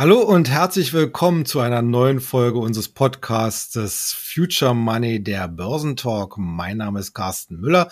[0.00, 6.38] Hallo und herzlich willkommen zu einer neuen Folge unseres Podcasts Future Money, der Börsentalk.
[6.38, 7.90] Mein Name ist Carsten Müller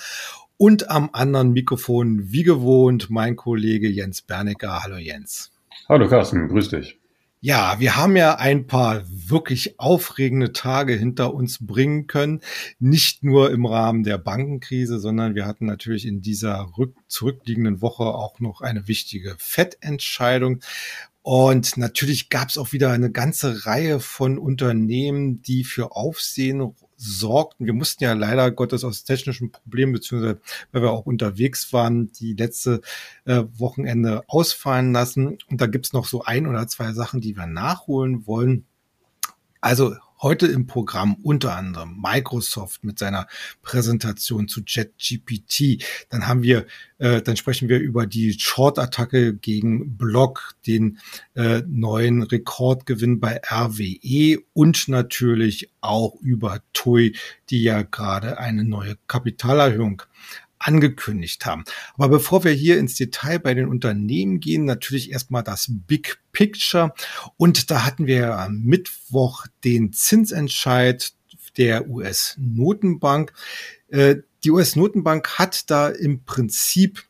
[0.57, 4.85] und am anderen Mikrofon, wie gewohnt, mein Kollege Jens Bernecker.
[4.85, 5.51] Hallo Jens.
[5.89, 6.97] Hallo Carsten, grüß dich.
[7.41, 12.41] Ja, wir haben ja ein paar wirklich aufregende Tage hinter uns bringen können.
[12.79, 16.71] Nicht nur im Rahmen der Bankenkrise, sondern wir hatten natürlich in dieser
[17.09, 20.61] zurückliegenden Woche auch noch eine wichtige Fettentscheidung.
[21.29, 27.67] Und natürlich gab es auch wieder eine ganze Reihe von Unternehmen, die für Aufsehen sorgten.
[27.67, 32.35] Wir mussten ja leider Gottes aus technischen Problemen, beziehungsweise weil wir auch unterwegs waren, die
[32.35, 32.81] letzte
[33.25, 35.39] äh, Wochenende ausfallen lassen.
[35.51, 38.65] Und da gibt's noch so ein oder zwei Sachen, die wir nachholen wollen.
[39.61, 43.27] Also Heute im Programm unter anderem Microsoft mit seiner
[43.61, 45.85] Präsentation zu JetGPT.
[46.09, 46.65] Dann haben wir,
[46.97, 51.01] äh, dann sprechen wir über die Short-Attacke gegen Block, den
[51.35, 57.15] äh, neuen Rekordgewinn bei RWE und natürlich auch über TUI,
[57.51, 60.03] die ja gerade eine neue Kapitalerhöhung
[60.67, 61.65] angekündigt haben.
[61.95, 66.93] Aber bevor wir hier ins Detail bei den Unternehmen gehen, natürlich erstmal das Big Picture.
[67.37, 71.13] Und da hatten wir am Mittwoch den Zinsentscheid
[71.57, 73.33] der US-Notenbank.
[73.89, 77.05] Äh, die US-Notenbank hat da im Prinzip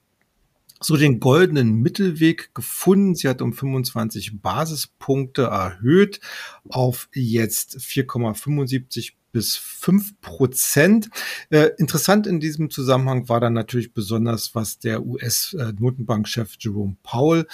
[0.81, 3.15] so den goldenen Mittelweg gefunden.
[3.15, 6.21] Sie hat um 25 Basispunkte erhöht
[6.69, 11.11] auf jetzt 4,75 bis fünf Prozent.
[11.51, 17.47] Äh, interessant in diesem Zusammenhang war dann natürlich besonders, was der US-Notenbankchef Jerome Powell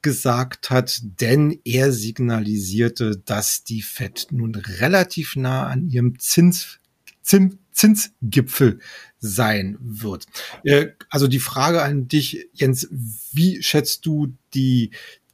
[0.00, 6.80] gesagt hat, denn er signalisierte, dass die Fed nun relativ nah an ihrem Zins,
[7.20, 8.78] Zins, Zinsgipfel
[9.18, 10.24] sein wird.
[10.64, 14.90] Äh, also die Frage an dich, Jens, wie schätzt du die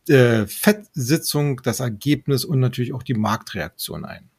[0.09, 4.32] äh, FED-Sitzung, das Ergebnis und natürlich auch die Marktreaktion ein?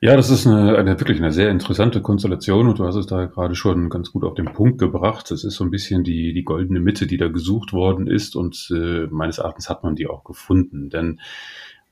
[0.00, 3.26] Ja, das ist eine, eine wirklich eine sehr interessante Konstellation und du hast es da
[3.26, 5.30] gerade schon ganz gut auf den Punkt gebracht.
[5.30, 8.68] Es ist so ein bisschen die, die goldene Mitte, die da gesucht worden ist und
[8.74, 10.90] äh, meines Erachtens hat man die auch gefunden.
[10.90, 11.20] Denn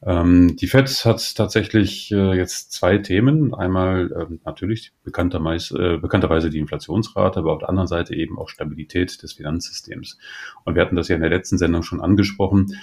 [0.03, 3.53] ähm, die FED hat tatsächlich äh, jetzt zwei Themen.
[3.55, 8.49] Einmal äh, natürlich bekannterweise, äh, bekannterweise die Inflationsrate, aber auf der anderen Seite eben auch
[8.49, 10.19] Stabilität des Finanzsystems.
[10.65, 12.79] Und wir hatten das ja in der letzten Sendung schon angesprochen.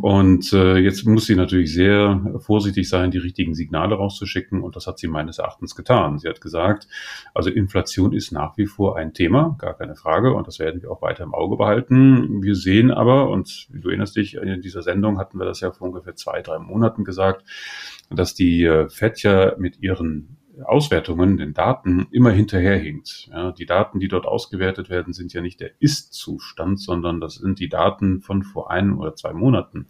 [0.00, 4.62] Und äh, jetzt muss sie natürlich sehr vorsichtig sein, die richtigen Signale rauszuschicken.
[4.62, 6.18] Und das hat sie meines Erachtens getan.
[6.18, 6.88] Sie hat gesagt,
[7.34, 10.34] also Inflation ist nach wie vor ein Thema, gar keine Frage.
[10.34, 12.42] Und das werden wir auch weiter im Auge behalten.
[12.42, 15.88] Wir sehen aber, und du erinnerst dich, in dieser Sendung hatten wir das ja vor
[15.88, 17.44] ungefähr zwei, drei Monaten gesagt,
[18.10, 23.28] dass die äh, FED ja mit ihren Auswertungen, den Daten immer hinterherhinkt.
[23.30, 27.58] Ja, die Daten, die dort ausgewertet werden, sind ja nicht der Ist-Zustand, sondern das sind
[27.58, 29.86] die Daten von vor einem oder zwei Monaten,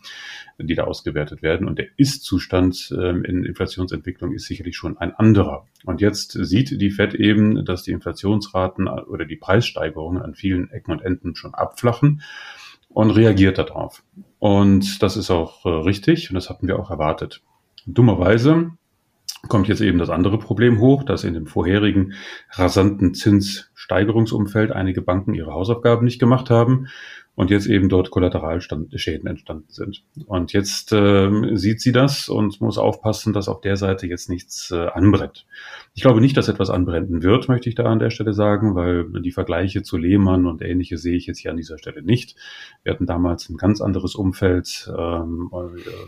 [0.58, 1.66] die da ausgewertet werden.
[1.68, 5.66] Und der Ist-Zustand ähm, in Inflationsentwicklung ist sicherlich schon ein anderer.
[5.84, 10.92] Und jetzt sieht die Fed eben, dass die Inflationsraten oder die Preissteigerungen an vielen Ecken
[10.92, 12.22] und Enden schon abflachen
[12.88, 14.02] und reagiert darauf.
[14.38, 17.42] Und das ist auch äh, richtig und das hatten wir auch erwartet.
[17.86, 18.72] Dummerweise
[19.48, 22.14] kommt jetzt eben das andere Problem hoch, dass in dem vorherigen
[22.50, 26.88] rasanten Zinssteigerungsumfeld einige Banken ihre Hausaufgaben nicht gemacht haben
[27.34, 30.02] und jetzt eben dort Kollateralschäden entstanden sind.
[30.26, 34.70] Und jetzt äh, sieht sie das und muss aufpassen, dass auf der Seite jetzt nichts
[34.70, 35.46] äh, anbrennt.
[35.94, 39.04] Ich glaube nicht, dass etwas anbrennen wird, möchte ich da an der Stelle sagen, weil
[39.22, 42.36] die Vergleiche zu Lehmann und ähnliche sehe ich jetzt hier an dieser Stelle nicht.
[42.82, 45.50] Wir hatten damals ein ganz anderes Umfeld, ähm,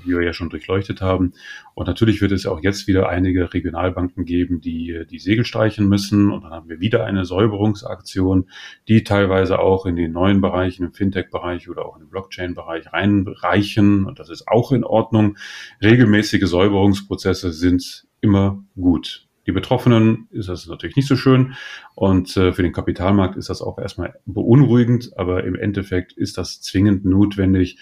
[0.04, 1.32] wie wir ja schon durchleuchtet haben.
[1.74, 6.30] Und natürlich wird es auch jetzt wieder einige Regionalbanken geben, die die Segel streichen müssen.
[6.30, 8.48] Und dann haben wir wieder eine Säuberungsaktion,
[8.88, 14.06] die teilweise auch in den neuen Bereichen, im Fintech-Bereich oder auch in den Blockchain-Bereich reinreichen.
[14.06, 15.36] Und das ist auch in Ordnung.
[15.82, 19.28] Regelmäßige Säuberungsprozesse sind immer gut.
[19.46, 21.54] Die Betroffenen ist das natürlich nicht so schön
[21.96, 26.60] und äh, für den Kapitalmarkt ist das auch erstmal beunruhigend, aber im Endeffekt ist das
[26.60, 27.76] zwingend notwendig,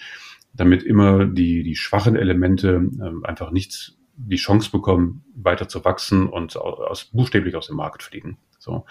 [0.53, 6.27] damit immer die, die schwachen Elemente äh, einfach nicht die Chance bekommen, weiter zu wachsen
[6.27, 8.39] und aus, buchstäblich aus dem Markt fliegen.
[8.61, 8.85] So.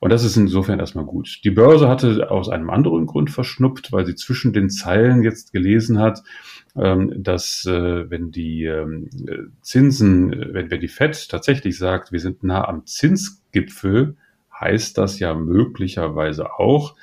[0.00, 1.40] Und das ist insofern erstmal gut.
[1.44, 5.98] Die Börse hatte aus einem anderen Grund verschnuppt, weil sie zwischen den Zeilen jetzt gelesen
[5.98, 6.22] hat,
[6.74, 9.10] ähm, dass äh, wenn die ähm,
[9.60, 14.16] Zinsen, äh, wenn, wenn die FED tatsächlich sagt, wir sind nah am Zinsgipfel,
[14.58, 16.96] heißt das ja möglicherweise auch,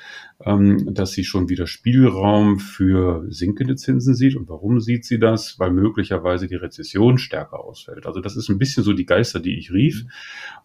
[0.45, 4.35] ähm, dass sie schon wieder Spielraum für sinkende Zinsen sieht.
[4.35, 5.57] Und warum sieht sie das?
[5.57, 8.05] Weil möglicherweise die Rezession stärker ausfällt.
[8.05, 10.05] Also das ist ein bisschen so die Geister, die ich rief.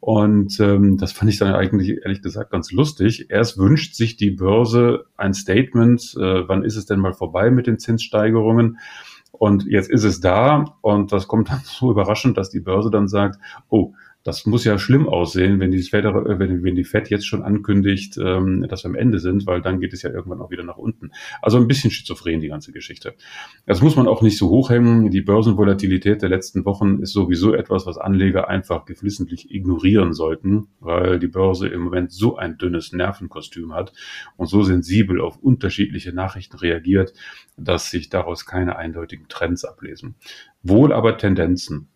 [0.00, 3.30] Und ähm, das fand ich dann eigentlich ehrlich gesagt ganz lustig.
[3.30, 7.66] Erst wünscht sich die Börse ein Statement, äh, wann ist es denn mal vorbei mit
[7.66, 8.78] den Zinssteigerungen?
[9.32, 13.08] Und jetzt ist es da und das kommt dann so überraschend, dass die Börse dann
[13.08, 17.26] sagt, oh, das muss ja schlimm aussehen, wenn die Fed, äh, wenn, die Fed jetzt
[17.26, 20.50] schon ankündigt, ähm, dass wir am Ende sind, weil dann geht es ja irgendwann auch
[20.50, 21.10] wieder nach unten.
[21.40, 23.14] Also ein bisschen schizophren, die ganze Geschichte.
[23.66, 25.10] Das muss man auch nicht so hochhängen.
[25.10, 31.18] Die Börsenvolatilität der letzten Wochen ist sowieso etwas, was Anleger einfach geflissentlich ignorieren sollten, weil
[31.18, 33.92] die Börse im Moment so ein dünnes Nervenkostüm hat
[34.36, 37.12] und so sensibel auf unterschiedliche Nachrichten reagiert,
[37.56, 40.14] dass sich daraus keine eindeutigen Trends ablesen.
[40.62, 41.88] Wohl aber Tendenzen.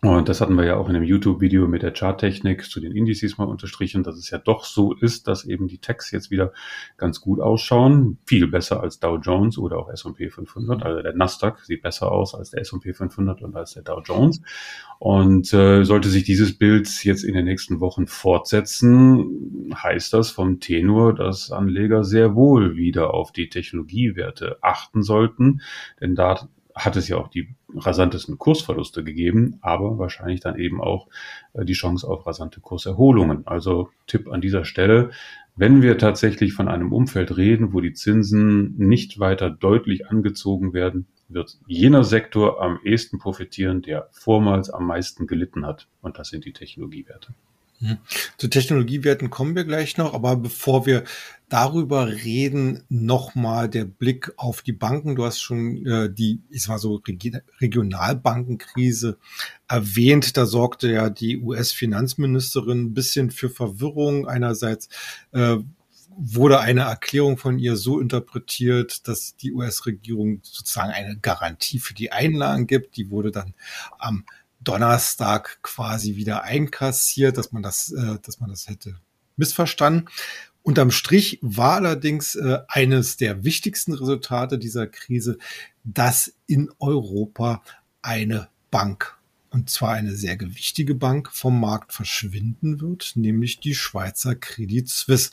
[0.00, 3.36] Und das hatten wir ja auch in einem YouTube-Video mit der Charttechnik zu den Indizes
[3.36, 6.52] mal unterstrichen, dass es ja doch so ist, dass eben die Techs jetzt wieder
[6.96, 8.18] ganz gut ausschauen.
[8.24, 10.84] Viel besser als Dow Jones oder auch S&P 500.
[10.84, 14.40] Also der Nasdaq sieht besser aus als der S&P 500 und als der Dow Jones.
[15.00, 20.60] Und äh, sollte sich dieses Bild jetzt in den nächsten Wochen fortsetzen, heißt das vom
[20.60, 25.60] Tenor, dass Anleger sehr wohl wieder auf die Technologiewerte achten sollten.
[26.00, 31.08] Denn da hat es ja auch die rasantesten Kursverluste gegeben, aber wahrscheinlich dann eben auch
[31.52, 33.46] äh, die Chance auf rasante Kurserholungen.
[33.46, 35.10] Also Tipp an dieser Stelle,
[35.56, 41.06] wenn wir tatsächlich von einem Umfeld reden, wo die Zinsen nicht weiter deutlich angezogen werden,
[41.28, 45.88] wird jener Sektor am ehesten profitieren, der vormals am meisten gelitten hat.
[46.00, 47.34] Und das sind die Technologiewerte.
[47.80, 47.98] Hm.
[48.38, 51.04] Zu Technologiewerten kommen wir gleich noch, aber bevor wir
[51.48, 55.14] darüber reden, nochmal der Blick auf die Banken.
[55.14, 57.00] Du hast schon äh, die, ich sag mal so,
[57.60, 59.18] Regionalbankenkrise
[59.68, 60.36] erwähnt.
[60.36, 64.26] Da sorgte ja die US-Finanzministerin ein bisschen für Verwirrung.
[64.26, 64.88] Einerseits
[65.32, 65.58] äh,
[66.18, 72.10] wurde eine Erklärung von ihr so interpretiert, dass die US-Regierung sozusagen eine Garantie für die
[72.10, 72.96] Einlagen gibt.
[72.96, 73.54] Die wurde dann
[73.98, 74.24] am
[74.60, 78.98] Donnerstag quasi wieder einkassiert, dass man das, äh, dass man das hätte
[79.36, 80.08] missverstanden.
[80.62, 85.38] Unterm Strich war allerdings äh, eines der wichtigsten Resultate dieser Krise,
[85.84, 87.62] dass in Europa
[88.02, 89.16] eine Bank,
[89.50, 95.30] und zwar eine sehr gewichtige Bank, vom Markt verschwinden wird, nämlich die Schweizer Credit Suisse.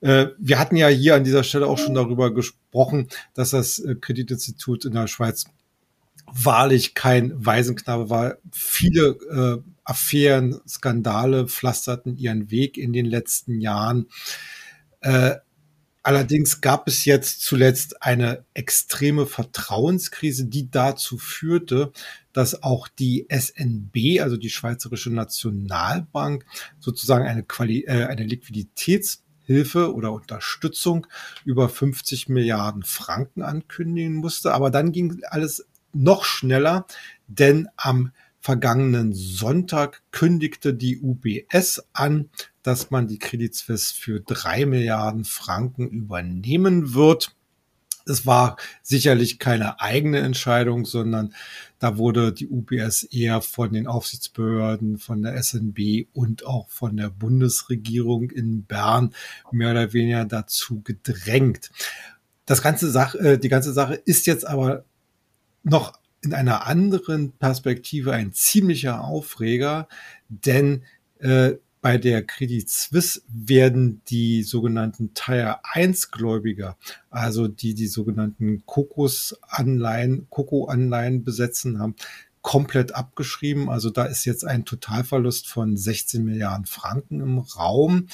[0.00, 3.94] Äh, wir hatten ja hier an dieser Stelle auch schon darüber gesprochen, dass das äh,
[3.94, 5.46] Kreditinstitut in der Schweiz
[6.32, 8.36] wahrlich kein Waisenknabe war.
[8.52, 14.08] Viele äh, Affären, Skandale pflasterten ihren Weg in den letzten Jahren.
[15.00, 15.36] Äh,
[16.02, 21.92] allerdings gab es jetzt zuletzt eine extreme Vertrauenskrise, die dazu führte,
[22.32, 26.44] dass auch die SNB, also die Schweizerische Nationalbank,
[26.80, 31.06] sozusagen eine, Quali äh, eine Liquiditätshilfe oder Unterstützung
[31.44, 34.52] über 50 Milliarden Franken ankündigen musste.
[34.52, 35.66] Aber dann ging alles
[36.02, 36.86] noch schneller,
[37.26, 38.12] denn am
[38.46, 42.30] vergangenen Sonntag kündigte die UBS an,
[42.62, 47.34] dass man die Credit Suisse für drei Milliarden Franken übernehmen wird.
[48.08, 51.34] Es war sicherlich keine eigene Entscheidung, sondern
[51.80, 57.10] da wurde die UBS eher von den Aufsichtsbehörden, von der SNB und auch von der
[57.10, 59.12] Bundesregierung in Bern
[59.50, 61.72] mehr oder weniger dazu gedrängt.
[62.44, 64.84] Das ganze Sache, äh, die ganze Sache ist jetzt aber
[65.66, 65.92] noch
[66.22, 69.88] in einer anderen Perspektive ein ziemlicher Aufreger,
[70.28, 70.84] denn
[71.18, 76.76] äh, bei der Credit Suisse werden die sogenannten Tier 1 Gläubiger,
[77.10, 81.94] also die die sogenannten Kokos-Anleihen, Koko-Anleihen besetzen haben,
[82.42, 83.68] komplett abgeschrieben.
[83.68, 88.06] Also da ist jetzt ein Totalverlust von 16 Milliarden Franken im Raum.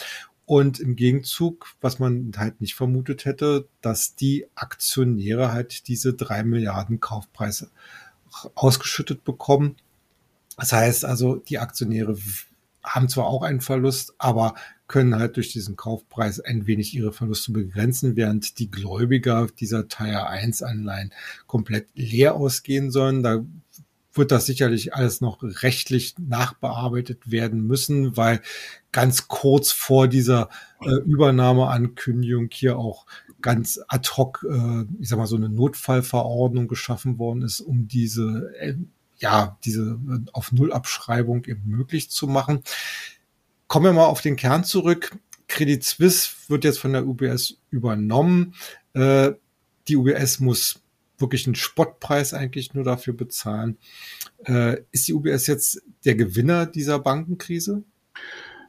[0.44, 6.42] Und im Gegenzug, was man halt nicht vermutet hätte, dass die Aktionäre halt diese drei
[6.42, 7.70] Milliarden Kaufpreise
[8.54, 9.76] ausgeschüttet bekommen.
[10.56, 12.16] Das heißt also, die Aktionäre
[12.82, 14.54] haben zwar auch einen Verlust, aber
[14.88, 20.26] können halt durch diesen Kaufpreis ein wenig ihre Verluste begrenzen, während die Gläubiger dieser Tier
[20.26, 21.12] 1 Anleihen
[21.46, 23.22] komplett leer ausgehen sollen.
[23.22, 23.44] Da
[24.14, 28.40] wird das sicherlich alles noch rechtlich nachbearbeitet werden müssen, weil
[28.92, 30.48] ganz kurz vor dieser
[30.80, 33.06] äh, Übernahmeankündigung hier auch
[33.40, 38.52] ganz ad hoc, äh, ich sag mal, so eine Notfallverordnung geschaffen worden ist, um diese,
[38.58, 38.74] äh,
[39.18, 42.62] ja, diese äh, auf Nullabschreibung eben möglich zu machen.
[43.66, 45.16] Kommen wir mal auf den Kern zurück.
[45.48, 48.54] Credit Suisse wird jetzt von der UBS übernommen.
[48.94, 49.32] Äh,
[49.88, 50.81] die UBS muss
[51.22, 53.78] wirklich einen Spottpreis eigentlich nur dafür bezahlen.
[54.44, 57.84] Äh, ist die UBS jetzt der Gewinner dieser Bankenkrise?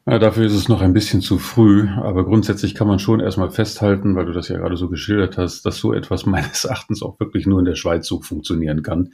[0.05, 3.51] Ja, dafür ist es noch ein bisschen zu früh, aber grundsätzlich kann man schon erstmal
[3.51, 7.19] festhalten, weil du das ja gerade so geschildert hast, dass so etwas meines Erachtens auch
[7.19, 9.13] wirklich nur in der Schweiz so funktionieren kann.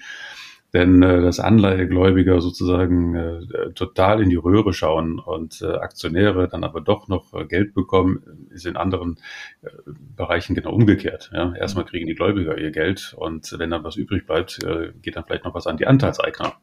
[0.73, 6.63] Denn äh, dass Anleihegläubiger sozusagen äh, total in die Röhre schauen und äh, Aktionäre dann
[6.63, 9.17] aber doch noch äh, Geld bekommen, ist in anderen
[9.61, 9.69] äh,
[10.15, 11.31] Bereichen genau umgekehrt.
[11.33, 11.53] Ja?
[11.55, 15.25] Erstmal kriegen die Gläubiger ihr Geld und wenn dann was übrig bleibt, äh, geht dann
[15.25, 16.53] vielleicht noch was an die Anteilseigner.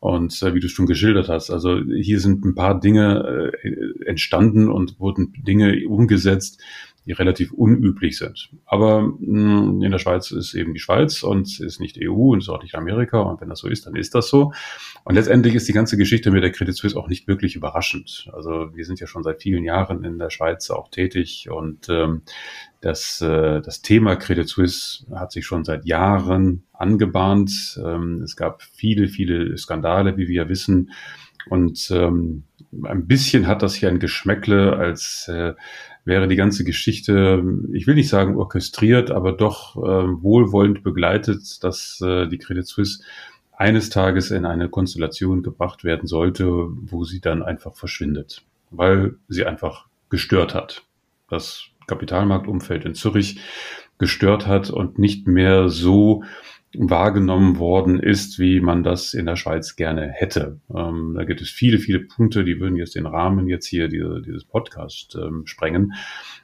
[0.00, 4.68] Und äh, wie du schon geschildert hast, also hier sind ein paar Dinge äh, entstanden
[4.68, 6.62] und wurden Dinge umgesetzt,
[7.06, 8.50] die relativ unüblich sind.
[8.66, 12.42] Aber mh, hm, in der Schweiz ist eben die Schweiz und ist nicht EU und
[12.42, 13.20] ist auch nicht Amerika.
[13.20, 14.52] Und wenn das so ist, dann ist das so.
[15.04, 18.28] Und letztendlich ist die ganze Geschichte mit der Credit Suisse auch nicht wirklich überraschend.
[18.32, 22.22] Also wir sind ja schon seit vielen Jahren in der Schweiz auch tätig und ähm,
[22.80, 27.80] das, äh, das Thema Credit Suisse hat sich schon seit Jahren angebahnt.
[27.84, 30.92] Ähm, es gab viele, viele Skandale, wie wir ja wissen.
[31.48, 32.44] Und ähm,
[32.84, 35.54] ein bisschen hat das hier ein Geschmäckle, als äh,
[36.08, 39.80] wäre die ganze Geschichte, ich will nicht sagen orchestriert, aber doch äh,
[40.22, 43.04] wohlwollend begleitet, dass äh, die Credit Suisse
[43.52, 49.44] eines Tages in eine Konstellation gebracht werden sollte, wo sie dann einfach verschwindet, weil sie
[49.44, 50.84] einfach gestört hat.
[51.28, 53.40] Das Kapitalmarktumfeld in Zürich
[53.98, 56.24] gestört hat und nicht mehr so
[56.76, 60.60] wahrgenommen worden ist, wie man das in der Schweiz gerne hätte.
[60.74, 64.20] Ähm, da gibt es viele, viele Punkte, die würden jetzt den Rahmen jetzt hier diese,
[64.20, 65.94] dieses Podcast ähm, sprengen.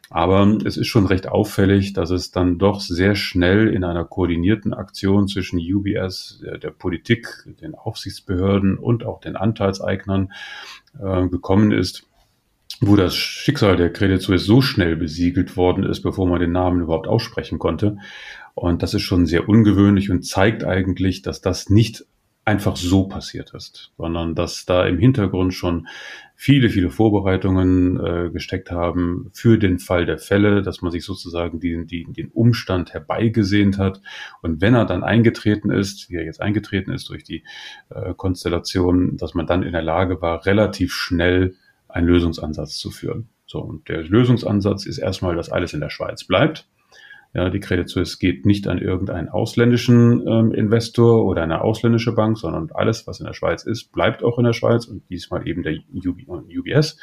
[0.08, 4.72] Aber es ist schon recht auffällig, dass es dann doch sehr schnell in einer koordinierten
[4.72, 7.28] Aktion zwischen UBS, der, der Politik,
[7.60, 10.32] den Aufsichtsbehörden und auch den Anteilseignern
[10.98, 12.06] äh, gekommen ist,
[12.80, 16.80] wo das Schicksal der Credit Suisse so schnell besiegelt worden ist, bevor man den Namen
[16.80, 17.98] überhaupt aussprechen konnte.
[18.54, 22.04] Und das ist schon sehr ungewöhnlich und zeigt eigentlich, dass das nicht
[22.44, 25.88] einfach so passiert ist, sondern dass da im Hintergrund schon
[26.36, 31.58] viele, viele Vorbereitungen äh, gesteckt haben für den Fall der Fälle, dass man sich sozusagen
[31.58, 34.02] den, den, den Umstand herbeigesehnt hat.
[34.42, 37.44] Und wenn er dann eingetreten ist, wie er jetzt eingetreten ist durch die
[37.88, 41.54] äh, Konstellation, dass man dann in der Lage war, relativ schnell
[41.88, 43.28] einen Lösungsansatz zu führen.
[43.46, 46.66] So, und der Lösungsansatz ist erstmal, dass alles in der Schweiz bleibt.
[47.34, 52.38] Ja, die Credit Suisse geht nicht an irgendeinen ausländischen ähm, Investor oder eine ausländische Bank,
[52.38, 55.64] sondern alles, was in der Schweiz ist, bleibt auch in der Schweiz und diesmal eben
[55.64, 56.96] der UBS.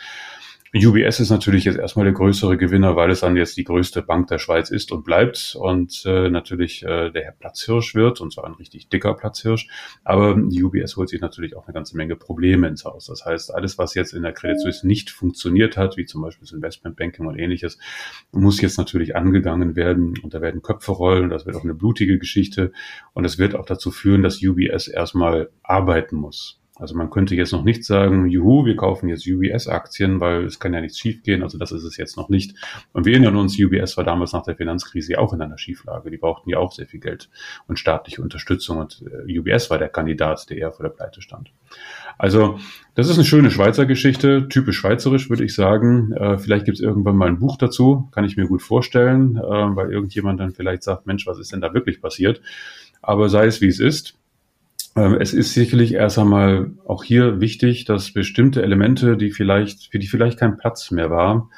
[0.74, 4.28] UBS ist natürlich jetzt erstmal der größere Gewinner, weil es dann jetzt die größte Bank
[4.28, 8.54] der Schweiz ist und bleibt und äh, natürlich äh, der Platzhirsch wird, und zwar ein
[8.54, 9.68] richtig dicker Platzhirsch.
[10.06, 13.08] Aber die UBS holt sich natürlich auch eine ganze Menge Probleme ins Haus.
[13.08, 16.48] Das heißt, alles, was jetzt in der Credit Suisse nicht funktioniert hat, wie zum Beispiel
[16.48, 17.78] das Investmentbanking und ähnliches,
[18.32, 21.30] muss jetzt natürlich angegangen werden und da werden Köpfe rollen.
[21.30, 22.72] Das wird auch eine blutige Geschichte
[23.12, 26.61] und es wird auch dazu führen, dass UBS erstmal arbeiten muss.
[26.82, 30.74] Also man könnte jetzt noch nicht sagen, juhu, wir kaufen jetzt UBS-Aktien, weil es kann
[30.74, 31.44] ja nichts schiefgehen.
[31.44, 32.56] Also das ist es jetzt noch nicht.
[32.92, 36.10] Und wir erinnern uns, UBS war damals nach der Finanzkrise auch in einer Schieflage.
[36.10, 37.30] Die brauchten ja auch sehr viel Geld
[37.68, 38.80] und staatliche Unterstützung.
[38.80, 41.52] Und äh, UBS war der Kandidat, der eher vor der Pleite stand.
[42.18, 42.58] Also
[42.96, 46.14] das ist eine schöne Schweizer Geschichte, typisch schweizerisch, würde ich sagen.
[46.14, 49.42] Äh, vielleicht gibt es irgendwann mal ein Buch dazu, kann ich mir gut vorstellen, äh,
[49.42, 52.42] weil irgendjemand dann vielleicht sagt, Mensch, was ist denn da wirklich passiert?
[53.04, 54.18] Aber sei es wie es ist,
[54.96, 60.08] es ist sicherlich erst einmal auch hier wichtig, dass bestimmte Elemente, die vielleicht, für die
[60.08, 61.50] vielleicht kein Platz mehr war,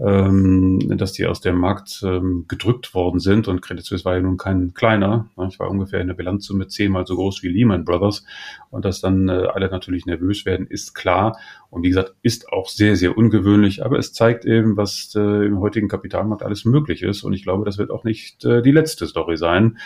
[0.00, 3.48] ähm, dass die aus dem Markt ähm, gedrückt worden sind.
[3.48, 5.28] Und Credit Suisse war ja nun kein kleiner.
[5.50, 8.24] Ich war ungefähr in der Bilanzsumme zehnmal so groß wie Lehman Brothers.
[8.70, 11.38] Und dass dann äh, alle natürlich nervös werden, ist klar.
[11.68, 13.84] Und wie gesagt, ist auch sehr, sehr ungewöhnlich.
[13.84, 17.22] Aber es zeigt eben, was äh, im heutigen Kapitalmarkt alles möglich ist.
[17.22, 19.76] Und ich glaube, das wird auch nicht äh, die letzte Story sein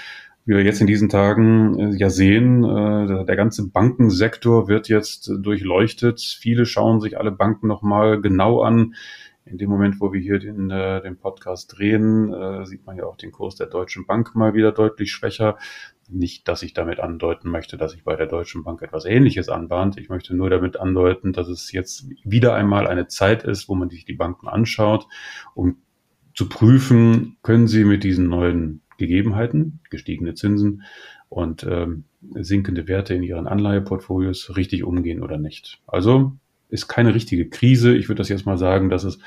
[0.44, 5.30] wie wir jetzt in diesen Tagen äh, ja sehen, äh, der ganze Bankensektor wird jetzt
[5.38, 6.20] durchleuchtet.
[6.20, 8.94] Viele schauen sich alle Banken nochmal genau an.
[9.46, 13.16] In dem Moment, wo wir hier den, äh, den Podcast drehen, sieht man ja auch
[13.16, 15.58] den Kurs der Deutschen Bank mal wieder deutlich schwächer.
[16.08, 19.98] Nicht, dass ich damit andeuten möchte, dass sich bei der Deutschen Bank etwas Ähnliches anbahnt.
[19.98, 23.88] Ich möchte nur damit andeuten, dass es jetzt wieder einmal eine Zeit ist, wo man
[23.88, 25.06] sich die Banken anschaut,
[25.54, 25.78] um
[26.34, 30.82] zu prüfen, können sie mit diesen neuen Gegebenheiten, gestiegene Zinsen
[31.28, 35.80] und ähm, sinkende Werte in ihren Anleiheportfolios richtig umgehen oder nicht.
[35.86, 36.32] Also
[36.68, 37.94] ist keine richtige Krise.
[37.94, 39.18] Ich würde das jetzt mal sagen, dass es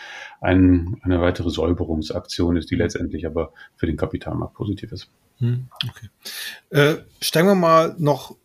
[0.42, 5.10] ein, eine weitere Säuberungsaktion ist, die letztendlich aber für den Kapitalmarkt positiv ist.
[5.38, 6.10] Hm, okay.
[6.70, 8.36] Äh, steigen wir mal noch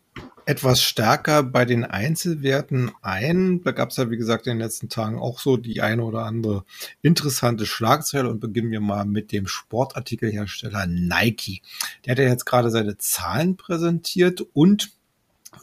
[0.45, 3.61] etwas stärker bei den Einzelwerten ein.
[3.63, 6.25] Da gab es ja, wie gesagt, in den letzten Tagen auch so die eine oder
[6.25, 6.65] andere
[7.01, 11.61] interessante Schlagzeile und beginnen wir mal mit dem Sportartikelhersteller Nike.
[12.05, 14.91] Der hat ja jetzt gerade seine Zahlen präsentiert und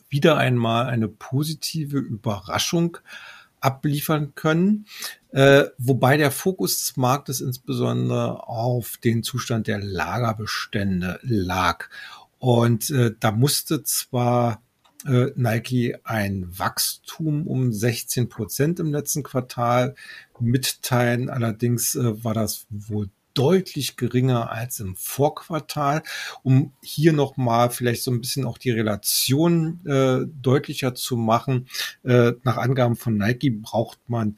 [0.08, 2.98] wieder einmal eine positive Überraschung
[3.60, 4.86] abliefern können,
[5.32, 11.88] äh, wobei der Fokus des Marktes insbesondere auf den Zustand der Lagerbestände lag.
[12.38, 14.62] Und äh, da musste zwar
[15.04, 19.94] Nike ein Wachstum um 16 Prozent im letzten Quartal
[20.38, 21.30] mitteilen.
[21.30, 26.02] Allerdings äh, war das wohl deutlich geringer als im Vorquartal.
[26.42, 31.66] Um hier nochmal vielleicht so ein bisschen auch die Relation äh, deutlicher zu machen,
[32.04, 34.36] äh, nach Angaben von Nike braucht man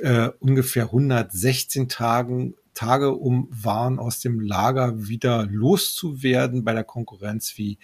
[0.00, 6.62] äh, ungefähr 116 Tagen Tage, um Waren aus dem Lager wieder loszuwerden.
[6.62, 7.78] Bei der Konkurrenz wie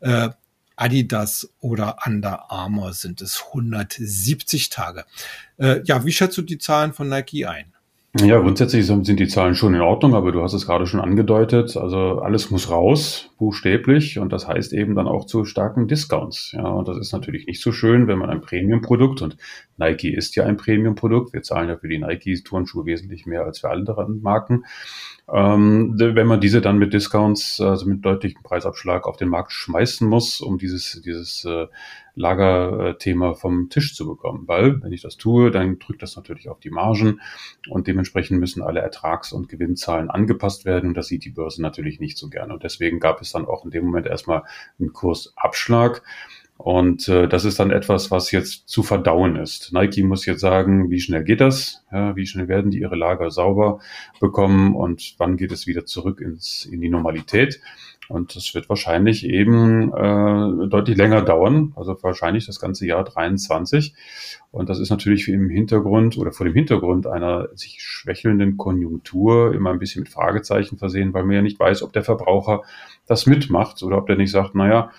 [0.00, 0.30] äh,
[0.78, 5.04] Adidas oder Under Armour sind es 170 Tage.
[5.58, 7.72] Äh, ja, wie schätzt du die Zahlen von Nike ein?
[8.18, 11.76] Ja, grundsätzlich sind die Zahlen schon in Ordnung, aber du hast es gerade schon angedeutet.
[11.76, 16.52] Also alles muss raus, buchstäblich, und das heißt eben dann auch zu starken Discounts.
[16.52, 19.36] Ja, und das ist natürlich nicht so schön, wenn man ein Premium-Produkt und
[19.78, 21.32] Nike ist ja ein Premium-Produkt.
[21.32, 24.64] Wir zahlen ja für die Nike-Turnschuhe wesentlich mehr als für andere Marken.
[25.32, 30.08] Ähm, wenn man diese dann mit Discounts, also mit deutlichem Preisabschlag auf den Markt schmeißen
[30.08, 31.66] muss, um dieses, dieses äh,
[32.18, 34.44] Lagerthema vom Tisch zu bekommen.
[34.46, 37.20] Weil, wenn ich das tue, dann drückt das natürlich auf die Margen
[37.68, 42.00] und dementsprechend müssen alle Ertrags- und Gewinnzahlen angepasst werden und das sieht die Börse natürlich
[42.00, 42.52] nicht so gerne.
[42.52, 44.42] Und deswegen gab es dann auch in dem Moment erstmal
[44.78, 46.02] einen Kursabschlag.
[46.58, 49.72] Und äh, das ist dann etwas, was jetzt zu verdauen ist.
[49.72, 51.84] Nike muss jetzt sagen, wie schnell geht das?
[51.92, 53.78] Ja, wie schnell werden die ihre Lager sauber
[54.18, 57.60] bekommen und wann geht es wieder zurück ins, in die Normalität?
[58.08, 63.94] Und das wird wahrscheinlich eben äh, deutlich länger dauern, also wahrscheinlich das ganze Jahr 23.
[64.50, 69.70] Und das ist natürlich im Hintergrund oder vor dem Hintergrund einer sich schwächelnden Konjunktur immer
[69.70, 72.62] ein bisschen mit Fragezeichen versehen, weil man ja nicht weiß, ob der Verbraucher
[73.06, 74.90] das mitmacht oder ob der nicht sagt, naja,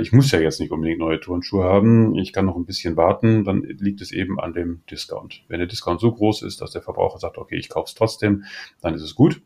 [0.00, 3.44] ich muss ja jetzt nicht unbedingt neue Turnschuhe haben, ich kann noch ein bisschen warten,
[3.44, 5.44] dann liegt es eben an dem Discount.
[5.48, 8.44] Wenn der Discount so groß ist, dass der Verbraucher sagt, okay, ich kaufe es trotzdem,
[8.80, 9.42] dann ist es gut.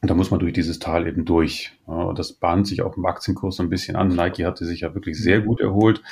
[0.00, 1.72] Und da muss man durch dieses Tal eben durch.
[1.84, 4.08] Und das bahnt sich auch im Aktienkurs so ein bisschen an.
[4.08, 6.02] Nike hatte sich ja wirklich sehr gut erholt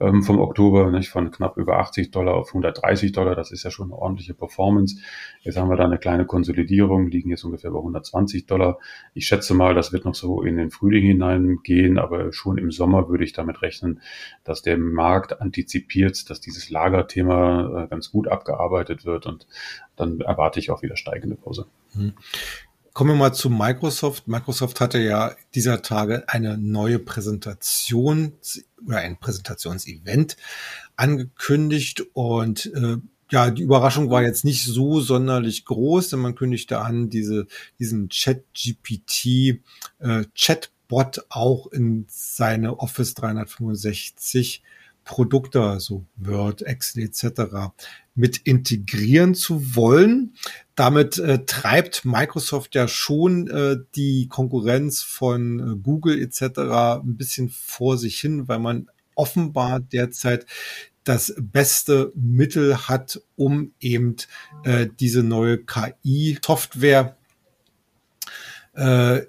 [0.00, 3.36] ähm, vom Oktober, nicht von knapp über 80 Dollar auf 130 Dollar.
[3.36, 4.96] Das ist ja schon eine ordentliche Performance.
[5.42, 8.78] Jetzt haben wir da eine kleine Konsolidierung, liegen jetzt ungefähr bei 120 Dollar.
[9.14, 13.08] Ich schätze mal, das wird noch so in den Frühling hineingehen, aber schon im Sommer
[13.08, 14.00] würde ich damit rechnen,
[14.42, 19.46] dass der Markt antizipiert, dass dieses Lagerthema äh, ganz gut abgearbeitet wird und
[19.94, 21.66] dann erwarte ich auch wieder steigende Kurse.
[22.96, 24.26] Kommen wir mal zu Microsoft.
[24.26, 28.32] Microsoft hatte ja dieser Tage eine neue Präsentation
[28.86, 30.38] oder ein Präsentationsevent
[30.96, 32.96] angekündigt und äh,
[33.30, 38.08] ja, die Überraschung war jetzt nicht so sonderlich groß, denn man kündigte an, diese, diesen
[38.08, 39.60] Chat-GPT
[39.98, 44.62] äh, Chatbot auch in seine Office 365
[45.04, 47.74] Produkte, also Word, Excel etc.
[48.16, 50.34] mit integrieren zu wollen.
[50.74, 56.58] Damit äh, treibt Microsoft ja schon äh, die Konkurrenz von äh, Google etc.
[57.02, 60.46] ein bisschen vor sich hin, weil man offenbar derzeit
[61.04, 64.16] das beste Mittel hat, um eben
[64.64, 67.16] äh, diese neue KI-Software
[68.74, 69.22] äh,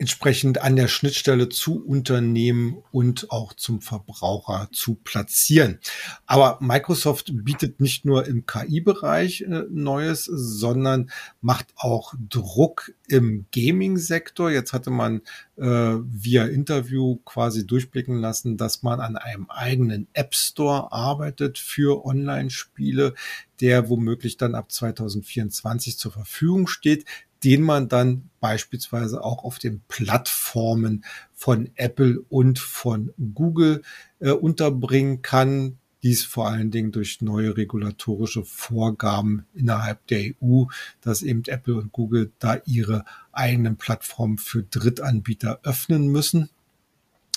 [0.00, 5.78] entsprechend an der Schnittstelle zu Unternehmen und auch zum Verbraucher zu platzieren.
[6.24, 11.10] Aber Microsoft bietet nicht nur im KI-Bereich äh, Neues, sondern
[11.42, 14.50] macht auch Druck im Gaming-Sektor.
[14.50, 15.20] Jetzt hatte man
[15.58, 22.06] äh, via Interview quasi durchblicken lassen, dass man an einem eigenen App Store arbeitet für
[22.06, 23.12] Online-Spiele,
[23.60, 27.04] der womöglich dann ab 2024 zur Verfügung steht
[27.44, 33.82] den man dann beispielsweise auch auf den Plattformen von Apple und von Google
[34.18, 35.78] äh, unterbringen kann.
[36.02, 40.64] Dies vor allen Dingen durch neue regulatorische Vorgaben innerhalb der EU,
[41.02, 46.48] dass eben Apple und Google da ihre eigenen Plattformen für Drittanbieter öffnen müssen.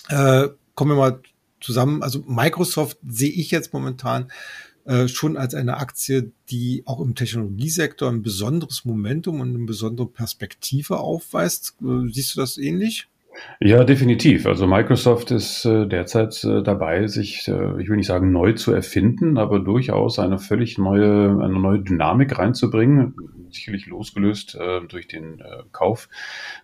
[0.07, 1.19] Äh, kommen wir mal
[1.59, 2.03] zusammen.
[2.03, 4.31] Also Microsoft sehe ich jetzt momentan
[4.85, 10.07] äh, schon als eine Aktie, die auch im Technologiesektor ein besonderes Momentum und eine besondere
[10.07, 11.75] Perspektive aufweist.
[11.81, 13.07] Äh, siehst du das ähnlich?
[13.59, 14.45] Ja, definitiv.
[14.45, 19.59] Also Microsoft ist äh, derzeit dabei, sich, ich will nicht sagen neu zu erfinden, aber
[19.59, 23.15] durchaus eine völlig neue, eine neue Dynamik reinzubringen
[23.53, 26.09] sicherlich losgelöst äh, durch den äh, Kauf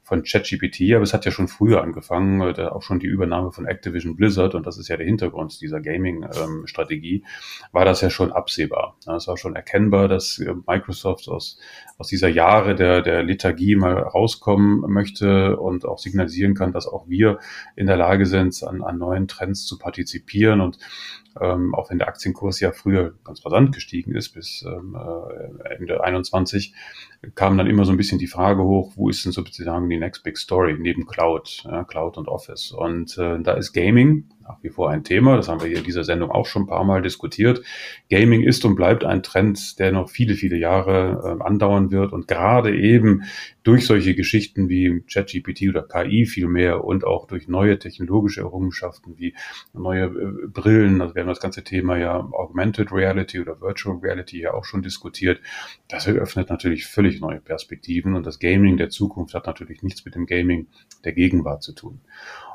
[0.04, 3.66] von ChatGPT, aber es hat ja schon früher angefangen, äh, auch schon die Übernahme von
[3.66, 7.26] Activision Blizzard und das ist ja der Hintergrund dieser Gaming-Strategie, ähm,
[7.72, 8.98] war das ja schon absehbar.
[9.06, 11.60] Ja, es war schon erkennbar, dass äh, Microsoft aus,
[11.98, 17.08] aus dieser Jahre der, der Lethargie mal rauskommen möchte und auch signalisieren kann, dass auch
[17.08, 17.40] wir
[17.76, 20.78] in der Lage sind, an, an neuen Trends zu partizipieren und
[21.40, 26.04] ähm, auch wenn der Aktienkurs ja früher ganz rasant gestiegen ist bis ähm, äh, Ende
[26.04, 26.74] 21,
[27.36, 30.24] kam dann immer so ein bisschen die Frage hoch, wo ist denn sozusagen die next
[30.24, 32.72] big story neben Cloud, ja, Cloud und Office.
[32.72, 35.36] Und äh, da ist Gaming nach wie vor ein Thema.
[35.38, 37.62] Das haben wir hier in dieser Sendung auch schon ein paar Mal diskutiert.
[38.10, 42.28] Gaming ist und bleibt ein Trend, der noch viele, viele Jahre äh, andauern wird und
[42.28, 43.24] gerade eben
[43.64, 49.36] durch solche Geschichten wie ChatGPT oder KI vielmehr und auch durch neue technologische Errungenschaften wie
[49.74, 54.42] neue äh, Brillen, also wir haben das ganze Thema ja Augmented Reality oder Virtual Reality
[54.42, 55.40] ja auch schon diskutiert.
[55.88, 60.16] Das eröffnet natürlich völlig neue Perspektiven und das Gaming der Zukunft hat natürlich nichts mit
[60.16, 60.68] dem Gaming
[61.06, 62.02] der Gegenwart zu tun.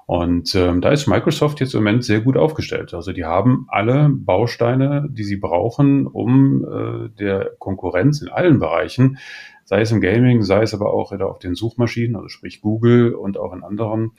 [0.06, 2.92] Und ähm, da ist Microsoft jetzt im Moment sehr gut aufgestellt.
[2.92, 9.18] Also die haben alle Bausteine, die sie brauchen, um äh, der Konkurrenz in allen Bereichen
[9.64, 13.38] sei es im Gaming, sei es aber auch auf den Suchmaschinen, also sprich Google und
[13.38, 14.12] auch in anderen,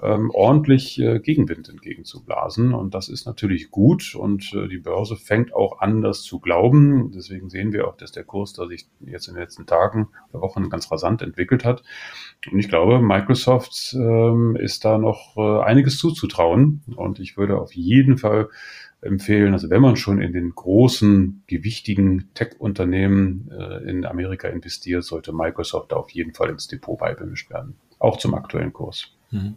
[0.00, 2.72] ähm, ordentlich äh, Gegenwind entgegenzublasen.
[2.72, 7.12] Und das ist natürlich gut und äh, die Börse fängt auch an, das zu glauben.
[7.12, 10.42] Deswegen sehen wir auch, dass der Kurs da sich jetzt in den letzten Tagen oder
[10.42, 11.82] Wochen ganz rasant entwickelt hat.
[12.50, 16.82] Und ich glaube, Microsoft ähm, ist da noch äh, einiges zuzutrauen.
[16.96, 18.48] Und ich würde auf jeden Fall
[19.00, 19.52] empfehlen.
[19.52, 25.92] Also wenn man schon in den großen, gewichtigen Tech-Unternehmen äh, in Amerika investiert, sollte Microsoft
[25.92, 27.76] auf jeden Fall ins Depot beibemischt werden.
[27.98, 29.12] Auch zum aktuellen Kurs.
[29.30, 29.56] Mhm.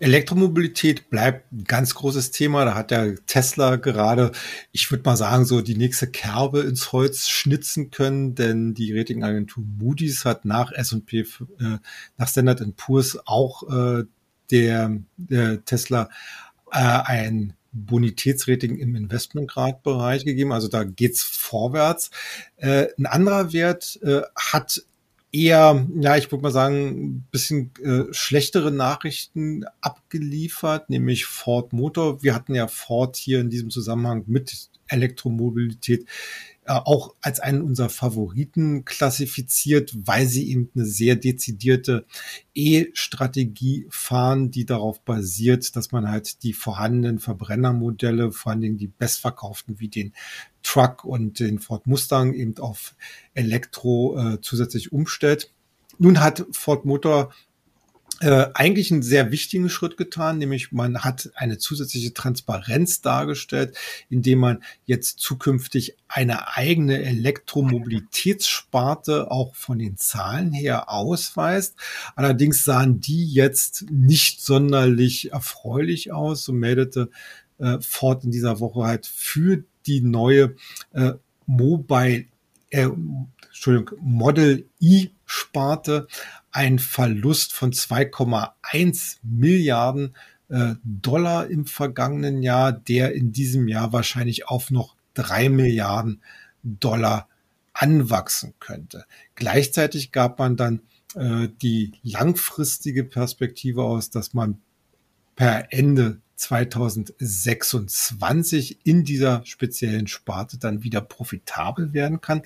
[0.00, 2.64] Elektromobilität bleibt ein ganz großes Thema.
[2.64, 4.32] Da hat der Tesla gerade,
[4.72, 9.64] ich würde mal sagen, so die nächste Kerbe ins Holz schnitzen können, denn die Ratingagentur
[9.64, 11.24] Moody's hat nach S&P, äh,
[12.16, 14.04] nach Standard Poor's auch äh,
[14.50, 16.10] der, der Tesla
[16.70, 17.54] äh, ein
[17.86, 20.52] Bonitätsrating im Investmentgradbereich gegeben.
[20.52, 22.10] Also da geht's vorwärts.
[22.56, 24.82] Äh, ein anderer Wert äh, hat
[25.32, 32.22] eher, ja, ich würde mal sagen, bisschen äh, schlechtere Nachrichten abgeliefert, nämlich Ford Motor.
[32.22, 36.06] Wir hatten ja Ford hier in diesem Zusammenhang mit Elektromobilität
[36.68, 42.04] auch als einen unserer Favoriten klassifiziert, weil sie eben eine sehr dezidierte
[42.54, 48.88] E-Strategie fahren, die darauf basiert, dass man halt die vorhandenen Verbrennermodelle, vor allen Dingen die
[48.88, 50.12] bestverkauften wie den
[50.62, 52.94] Truck und den Ford Mustang eben auf
[53.34, 55.52] Elektro äh, zusätzlich umstellt.
[55.98, 57.32] Nun hat Ford Motor
[58.20, 63.76] äh, eigentlich einen sehr wichtigen Schritt getan, nämlich man hat eine zusätzliche Transparenz dargestellt,
[64.10, 71.76] indem man jetzt zukünftig eine eigene Elektromobilitätssparte auch von den Zahlen her ausweist.
[72.16, 77.10] Allerdings sahen die jetzt nicht sonderlich erfreulich aus, so meldete
[77.58, 80.56] äh, Ford in dieser Woche halt für die neue
[80.92, 81.12] äh,
[81.46, 82.24] Mobile
[82.70, 82.88] äh,
[83.48, 86.06] Entschuldigung, Model E Sparte
[86.58, 90.16] ein Verlust von 2,1 Milliarden
[90.48, 96.20] äh, Dollar im vergangenen Jahr, der in diesem Jahr wahrscheinlich auf noch drei Milliarden
[96.64, 97.28] Dollar
[97.74, 99.04] anwachsen könnte.
[99.36, 100.80] Gleichzeitig gab man dann
[101.14, 104.60] äh, die langfristige Perspektive aus, dass man
[105.36, 112.42] per Ende 2026 in dieser speziellen Sparte dann wieder profitabel werden kann.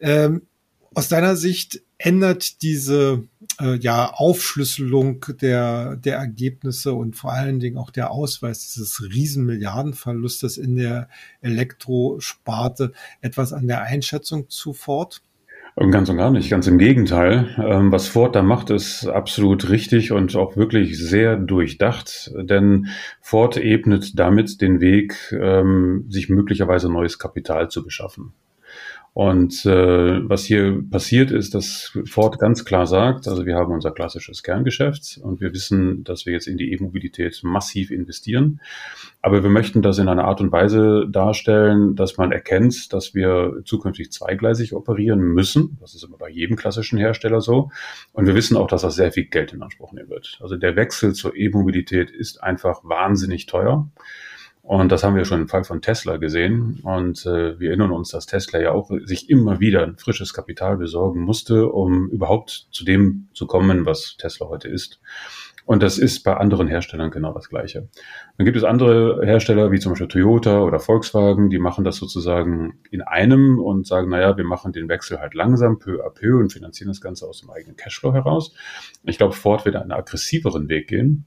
[0.00, 0.46] Ähm,
[0.94, 3.24] aus deiner Sicht ändert diese
[3.60, 9.44] äh, ja, Aufschlüsselung der, der Ergebnisse und vor allen Dingen auch der Ausweis dieses riesen
[9.46, 11.08] Milliardenverlustes in der
[11.40, 15.22] Elektrosparte etwas an der Einschätzung zu Ford?
[15.76, 17.48] Ganz und gar nicht, ganz im Gegenteil.
[17.58, 22.86] Ähm, was Ford da macht, ist absolut richtig und auch wirklich sehr durchdacht, denn
[23.20, 28.34] Ford ebnet damit den Weg, ähm, sich möglicherweise neues Kapital zu beschaffen.
[29.14, 33.92] Und äh, was hier passiert ist, dass Ford ganz klar sagt, also wir haben unser
[33.92, 38.60] klassisches Kerngeschäft und wir wissen, dass wir jetzt in die E-Mobilität massiv investieren.
[39.22, 43.62] Aber wir möchten das in einer Art und Weise darstellen, dass man erkennt, dass wir
[43.64, 45.78] zukünftig zweigleisig operieren müssen.
[45.80, 47.70] Das ist immer bei jedem klassischen Hersteller so.
[48.14, 50.38] Und wir wissen auch, dass das sehr viel Geld in Anspruch nehmen wird.
[50.42, 53.88] Also der Wechsel zur E-Mobilität ist einfach wahnsinnig teuer.
[54.64, 56.80] Und das haben wir schon im Fall von Tesla gesehen.
[56.82, 60.78] Und äh, wir erinnern uns, dass Tesla ja auch sich immer wieder ein frisches Kapital
[60.78, 65.02] besorgen musste, um überhaupt zu dem zu kommen, was Tesla heute ist.
[65.66, 67.88] Und das ist bei anderen Herstellern genau das Gleiche.
[68.38, 72.78] Dann gibt es andere Hersteller, wie zum Beispiel Toyota oder Volkswagen, die machen das sozusagen
[72.90, 76.54] in einem und sagen, naja, wir machen den Wechsel halt langsam, peu à peu und
[76.54, 78.54] finanzieren das Ganze aus dem eigenen Cashflow heraus.
[79.04, 81.26] Ich glaube, Ford wird einen aggressiveren Weg gehen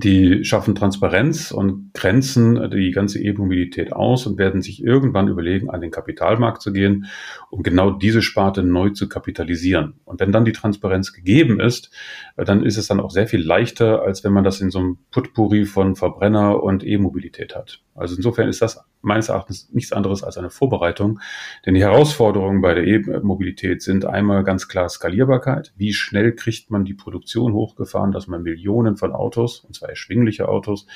[0.00, 5.80] die schaffen Transparenz und grenzen die ganze E-Mobilität aus und werden sich irgendwann überlegen, an
[5.80, 7.06] den Kapitalmarkt zu gehen,
[7.50, 9.94] um genau diese Sparte neu zu kapitalisieren.
[10.04, 11.90] Und wenn dann die Transparenz gegeben ist,
[12.36, 14.98] dann ist es dann auch sehr viel leichter, als wenn man das in so einem
[15.10, 17.80] Putpuri von Verbrenner und E-Mobilität hat.
[17.94, 21.20] Also insofern ist das meines Erachtens nichts anderes als eine Vorbereitung.
[21.64, 25.72] Denn die Herausforderungen bei der E-Mobilität sind einmal ganz klar Skalierbarkeit.
[25.76, 30.48] Wie schnell kriegt man die Produktion hochgefahren, dass man Millionen von Autos, und zwar erschwingliche
[30.48, 30.86] Autos,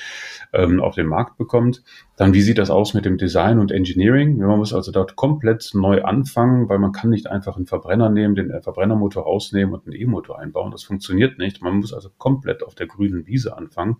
[0.52, 1.82] ähm, auf den Markt bekommt.
[2.16, 4.36] Dann, wie sieht das aus mit dem Design und Engineering?
[4.38, 8.34] Man muss also dort komplett neu anfangen, weil man kann nicht einfach einen Verbrenner nehmen,
[8.34, 10.70] den Verbrennermotor rausnehmen und einen E-Motor einbauen.
[10.70, 11.62] Das funktioniert nicht.
[11.62, 13.96] Man muss also komplett auf der grünen Wiese anfangen.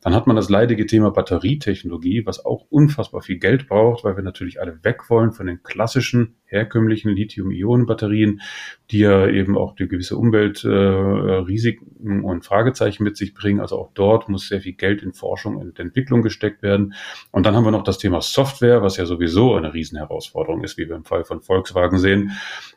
[0.00, 4.24] Dann hat man das leidige Thema Batterietechnologie, was auch unfassbar viel Geld braucht, weil wir
[4.24, 8.42] natürlich alle weg wollen von den klassischen herkömmlichen Lithium-Ionen-Batterien,
[8.90, 13.60] die ja eben auch die gewisse Umweltrisiken äh, und Fragezeichen mit sich bringen.
[13.60, 16.94] Also auch dort muss sehr viel Geld in Forschung und Entwicklung gesteckt werden.
[17.30, 20.88] Und dann haben wir noch das Thema Software, was ja sowieso eine Riesenherausforderung ist, wie
[20.88, 22.32] wir im Fall von Volkswagen sehen,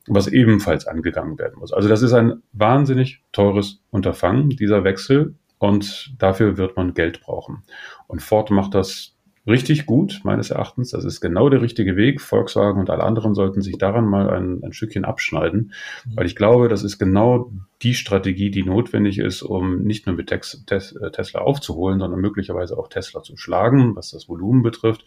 [0.07, 1.73] was ebenfalls angegangen werden muss.
[1.73, 5.35] Also das ist ein wahnsinnig teures Unterfangen, dieser Wechsel.
[5.57, 7.63] Und dafür wird man Geld brauchen.
[8.07, 9.12] Und Ford macht das
[9.45, 10.91] richtig gut, meines Erachtens.
[10.91, 12.21] Das ist genau der richtige Weg.
[12.21, 15.73] Volkswagen und alle anderen sollten sich daran mal ein, ein Stückchen abschneiden,
[16.05, 16.15] mhm.
[16.15, 17.51] weil ich glaube, das ist genau
[17.81, 22.21] die Strategie, die notwendig ist, um nicht nur mit Tex Tes äh, Tesla aufzuholen, sondern
[22.21, 25.05] möglicherweise auch Tesla zu schlagen, was das Volumen betrifft.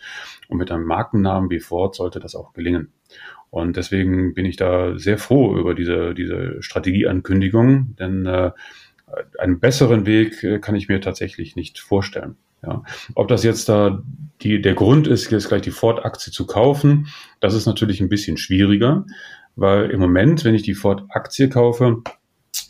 [0.48, 2.92] Und mit einem Markennamen wie Ford sollte das auch gelingen.
[3.50, 8.50] Und deswegen bin ich da sehr froh über diese, diese Strategieankündigung, denn äh,
[9.38, 12.36] einen besseren Weg äh, kann ich mir tatsächlich nicht vorstellen.
[12.62, 12.82] Ja.
[13.14, 14.02] Ob das jetzt da
[14.42, 17.08] die, der Grund ist, jetzt gleich die Ford-Aktie zu kaufen,
[17.40, 19.06] das ist natürlich ein bisschen schwieriger,
[19.54, 22.02] weil im Moment, wenn ich die Ford-Aktie kaufe,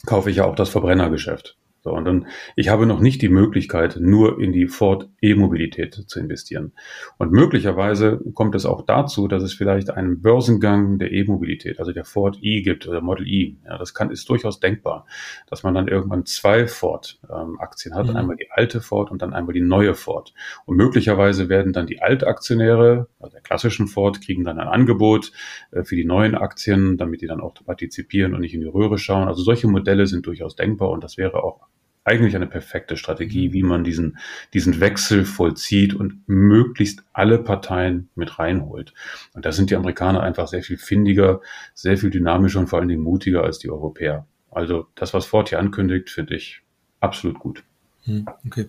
[0.06, 1.56] kaufe ich ja auch das Verbrennergeschäft.
[1.86, 6.18] So, und dann, ich habe noch nicht die Möglichkeit, nur in die Ford E-Mobilität zu
[6.18, 6.72] investieren.
[7.16, 12.04] Und möglicherweise kommt es auch dazu, dass es vielleicht einen Börsengang der E-Mobilität, also der
[12.04, 13.54] Ford E gibt oder Model E.
[13.64, 15.06] Ja, das kann, ist durchaus denkbar,
[15.48, 18.16] dass man dann irgendwann zwei Ford-Aktien ähm, hat, mhm.
[18.16, 20.34] einmal die alte Ford und dann einmal die neue Ford.
[20.64, 25.30] Und möglicherweise werden dann die Altaktionäre, also der klassischen Ford, kriegen dann ein Angebot
[25.70, 28.98] äh, für die neuen Aktien, damit die dann auch partizipieren und nicht in die Röhre
[28.98, 29.28] schauen.
[29.28, 31.68] Also solche Modelle sind durchaus denkbar und das wäre auch
[32.06, 34.18] eigentlich eine perfekte Strategie, wie man diesen,
[34.54, 38.94] diesen Wechsel vollzieht und möglichst alle Parteien mit reinholt.
[39.34, 41.40] Und da sind die Amerikaner einfach sehr viel findiger,
[41.74, 44.26] sehr viel dynamischer und vor allen Dingen mutiger als die Europäer.
[44.50, 46.62] Also das, was Ford hier ankündigt, finde ich
[47.00, 47.64] absolut gut.
[48.06, 48.66] Hm, okay.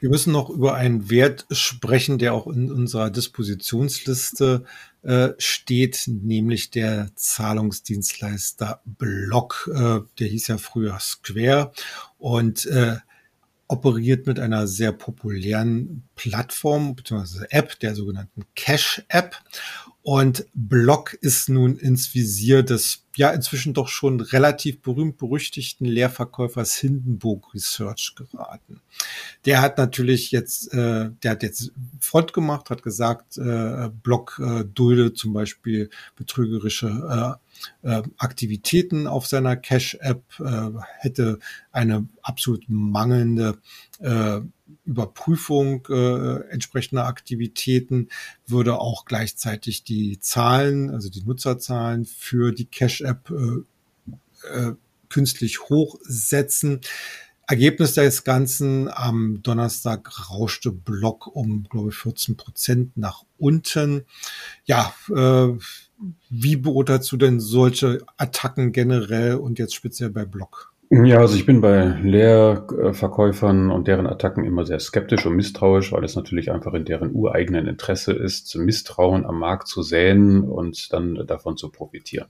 [0.00, 4.64] Wir müssen noch über einen Wert sprechen, der auch in unserer Dispositionsliste
[5.02, 9.70] äh, steht, nämlich der Zahlungsdienstleister Block.
[9.72, 11.72] Äh, der hieß ja früher Square
[12.18, 12.96] und äh,
[13.68, 17.46] operiert mit einer sehr populären Plattform bzw.
[17.50, 19.36] App, der sogenannten Cash-App.
[20.02, 26.74] Und Block ist nun ins Visier des ja inzwischen doch schon relativ berühmt berüchtigten Lehrverkäufers
[26.76, 28.80] Hindenburg Research geraten.
[29.44, 34.64] Der hat natürlich jetzt, äh, der hat jetzt Front gemacht, hat gesagt, äh, Block äh,
[34.64, 37.38] dulde zum Beispiel betrügerische
[37.82, 41.38] äh, Aktivitäten auf seiner Cash-App, äh, hätte
[41.70, 43.58] eine absolut mangelnde
[44.00, 44.40] äh,
[44.84, 48.08] Überprüfung äh, entsprechender Aktivitäten,
[48.46, 54.74] würde auch gleichzeitig die Zahlen, also die Nutzerzahlen für die Cash-App äh, äh,
[55.08, 56.80] künstlich hochsetzen.
[57.46, 64.06] Ergebnis des Ganzen am Donnerstag rauschte Block um, glaube ich, 14 Prozent nach unten.
[64.64, 65.58] Ja, äh,
[66.30, 70.72] wie beurteilst du denn solche Attacken generell und jetzt speziell bei Block?
[70.94, 76.04] Ja, also ich bin bei Leerverkäufern und deren Attacken immer sehr skeptisch und misstrauisch, weil
[76.04, 81.26] es natürlich einfach in deren ureigenen Interesse ist, Misstrauen am Markt zu säen und dann
[81.26, 82.28] davon zu profitieren.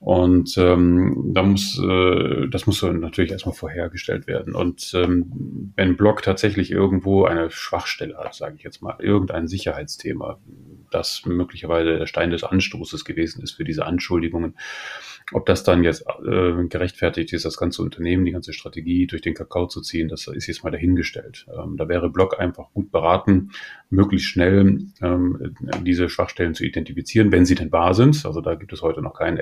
[0.00, 4.54] Und ähm, da muss, äh, das muss natürlich erstmal vorhergestellt werden.
[4.54, 10.40] Und ähm, wenn Block tatsächlich irgendwo eine Schwachstelle hat, sage ich jetzt mal, irgendein Sicherheitsthema,
[10.90, 14.54] das möglicherweise der Stein des Anstoßes gewesen ist für diese Anschuldigungen,
[15.32, 19.34] ob das dann jetzt äh, gerechtfertigt ist, das ganze Unternehmen, die ganze Strategie durch den
[19.34, 21.46] Kakao zu ziehen, das ist jetzt mal dahingestellt.
[21.56, 23.50] Ähm, da wäre Block einfach gut beraten,
[23.90, 28.24] möglichst schnell ähm, diese Schwachstellen zu identifizieren, wenn sie denn wahr sind.
[28.24, 29.40] Also da gibt es heute noch keine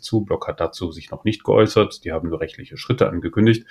[0.00, 0.24] Zu.
[0.24, 2.04] Block hat dazu sich noch nicht geäußert.
[2.04, 3.66] Die haben nur rechtliche Schritte angekündigt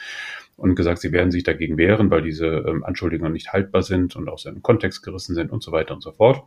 [0.56, 4.30] und gesagt, sie werden sich dagegen wehren, weil diese ähm, Anschuldigungen nicht haltbar sind und
[4.30, 6.44] aus dem Kontext gerissen sind und so weiter und so fort.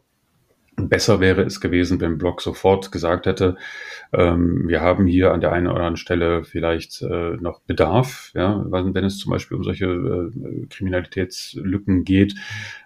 [0.76, 3.56] Besser wäre es gewesen, wenn Block sofort gesagt hätte,
[4.12, 8.64] ähm, wir haben hier an der einen oder anderen Stelle vielleicht äh, noch Bedarf, ja,
[8.68, 12.34] wenn es zum Beispiel um solche äh, Kriminalitätslücken geht.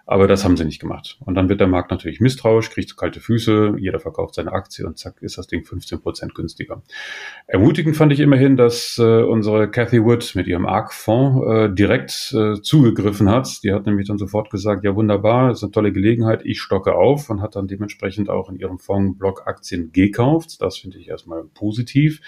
[0.07, 1.17] Aber das haben sie nicht gemacht.
[1.21, 4.99] Und dann wird der Markt natürlich misstrauisch, kriegt kalte Füße, jeder verkauft seine Aktie und
[4.99, 6.83] zack ist das Ding 15 Prozent günstiger.
[7.47, 12.61] Ermutigend fand ich immerhin, dass äh, unsere Cathy Wood mit ihrem ARC-Fonds äh, direkt äh,
[12.61, 13.63] zugegriffen hat.
[13.63, 17.31] Die hat nämlich dann sofort gesagt, ja wunderbar, ist eine tolle Gelegenheit, ich stocke auf
[17.31, 20.61] und hat dann dementsprechend auch in ihrem Fonds Block-Aktien gekauft.
[20.61, 22.21] Das finde ich erstmal positiv,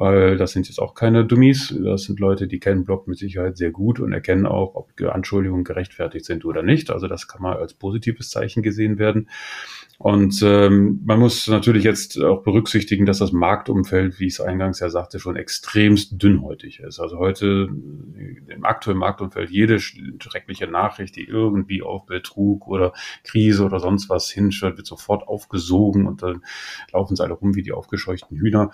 [0.00, 1.78] weil das sind jetzt auch keine Dummies.
[1.84, 5.62] Das sind Leute, die kennen Block mit Sicherheit sehr gut und erkennen auch, ob Anschuldigungen
[5.62, 6.90] gerechtfertigt sind oder nicht.
[6.90, 9.28] Also das kann mal als positives Zeichen gesehen werden.
[10.02, 14.80] Und ähm, man muss natürlich jetzt auch berücksichtigen, dass das Marktumfeld, wie ich es eingangs
[14.80, 17.00] ja sagte, schon extremst dünnhäutig ist.
[17.00, 17.68] Also heute
[18.48, 24.30] im aktuellen Marktumfeld jede schreckliche Nachricht, die irgendwie auf Betrug oder Krise oder sonst was
[24.30, 26.44] hinschwört, wird sofort aufgesogen und dann
[26.94, 28.70] laufen sie alle rum wie die aufgescheuchten Hühner.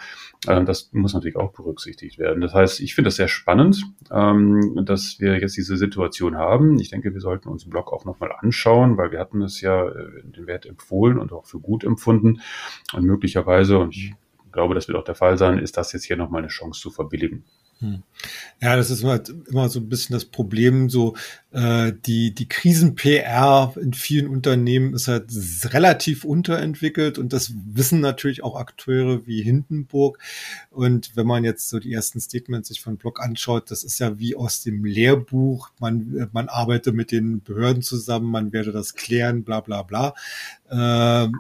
[0.46, 2.40] Ähm, das muss natürlich auch berücksichtigt werden.
[2.40, 6.79] Das heißt, ich finde das sehr spannend, ähm, dass wir jetzt diese Situation haben.
[6.79, 9.88] Ich denke, wir sollten uns den Blog auch nochmal anschauen, weil wir hatten es ja
[9.88, 12.40] äh, den Wert empfohlen und auch für gut empfunden.
[12.94, 14.14] Und möglicherweise, und ich
[14.52, 16.90] glaube, das wird auch der Fall sein, ist das jetzt hier nochmal eine Chance zu
[16.90, 17.44] verbilligen.
[17.81, 18.02] Hm.
[18.62, 21.14] Ja, das ist immer, immer so ein bisschen das Problem, so
[21.57, 25.31] äh, die, die Krisen-PR in vielen Unternehmen ist halt
[25.73, 30.19] relativ unterentwickelt und das wissen natürlich auch Akteure wie Hindenburg.
[30.71, 34.19] Und wenn man jetzt so die ersten Statements sich von Block anschaut, das ist ja
[34.19, 39.42] wie aus dem Lehrbuch, man, man arbeitet mit den Behörden zusammen, man werde das klären,
[39.42, 40.12] bla bla bla.
[40.69, 41.31] Äh,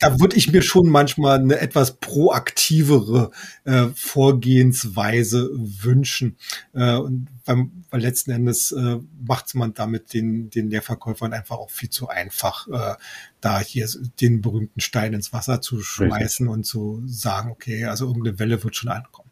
[0.00, 3.30] da würde ich mir schon manchmal eine etwas proaktivere
[3.64, 6.36] äh, Vorgehensweise wünschen.
[6.72, 11.70] Äh, und weil, weil letzten Endes äh, macht man damit den, den Leerverkäufern einfach auch
[11.70, 12.94] viel zu einfach, äh,
[13.40, 13.88] da hier
[14.20, 16.48] den berühmten Stein ins Wasser zu schmeißen Richtig.
[16.48, 19.30] und zu sagen, okay, also irgendeine Welle wird schon ankommen.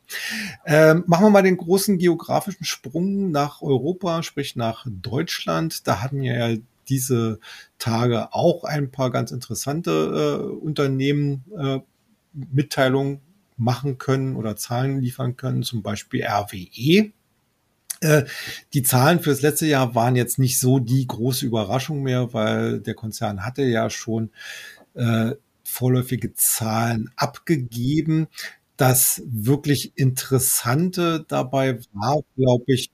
[0.64, 5.86] Ähm, machen wir mal den großen geografischen Sprung nach Europa, sprich nach Deutschland.
[5.86, 6.56] Da hatten wir ja
[6.88, 7.38] diese
[7.78, 11.80] Tage auch ein paar ganz interessante äh, Unternehmen äh,
[12.32, 13.20] Mitteilungen
[13.58, 17.12] machen können oder Zahlen liefern können, zum Beispiel RWE.
[18.00, 18.24] Äh,
[18.72, 22.94] die Zahlen fürs letzte Jahr waren jetzt nicht so die große Überraschung mehr, weil der
[22.94, 24.30] Konzern hatte ja schon
[24.94, 25.32] äh,
[25.64, 28.28] vorläufige Zahlen abgegeben.
[28.76, 32.90] Das wirklich Interessante dabei war, glaube ich,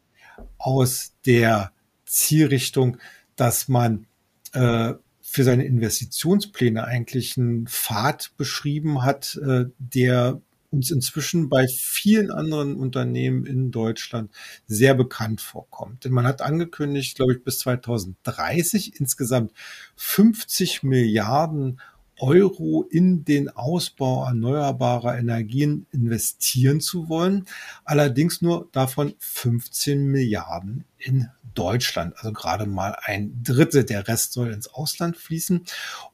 [0.59, 1.73] aus der
[2.07, 2.97] Zielrichtung,
[3.37, 4.07] dass man
[4.53, 10.40] äh, für seine Investitionspläne eigentlich einen Pfad beschrieben hat, äh, der
[10.74, 14.30] uns inzwischen bei vielen anderen Unternehmen in Deutschland
[14.66, 16.04] sehr bekannt vorkommt.
[16.04, 19.52] Denn man hat angekündigt, glaube ich, bis 2030 insgesamt
[19.96, 21.80] 50 Milliarden
[22.18, 27.46] Euro in den Ausbau erneuerbarer Energien investieren zu wollen.
[27.85, 32.14] Allerdings nur davon 15 Milliarden in Deutschland.
[32.16, 33.85] Also gerade mal ein Drittel.
[33.85, 35.64] Der Rest soll ins Ausland fließen.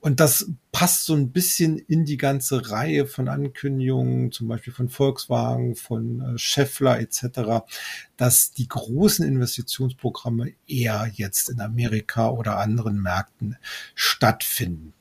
[0.00, 4.88] Und das passt so ein bisschen in die ganze Reihe von Ankündigungen, zum Beispiel von
[4.88, 7.64] Volkswagen, von äh, Scheffler etc.,
[8.16, 13.56] dass die großen Investitionsprogramme eher jetzt in Amerika oder anderen Märkten
[13.94, 14.92] stattfinden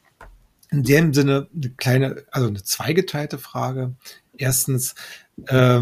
[0.72, 3.96] in dem Sinne eine kleine, also eine zweigeteilte Frage.
[4.38, 4.96] Erstens,
[5.48, 5.82] äh,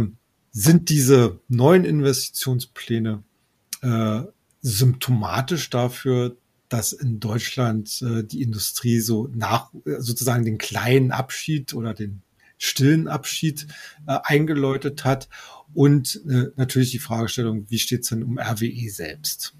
[0.51, 3.23] sind diese neuen Investitionspläne
[3.83, 4.21] äh,
[4.61, 6.35] symptomatisch dafür,
[6.67, 12.23] dass in Deutschland äh, die Industrie so nach sozusagen den kleinen Abschied oder den
[12.57, 13.67] stillen Abschied
[14.07, 15.29] äh, eingeläutet hat
[15.75, 19.53] und äh, natürlich die Fragestellung, wie steht es denn um RWE selbst?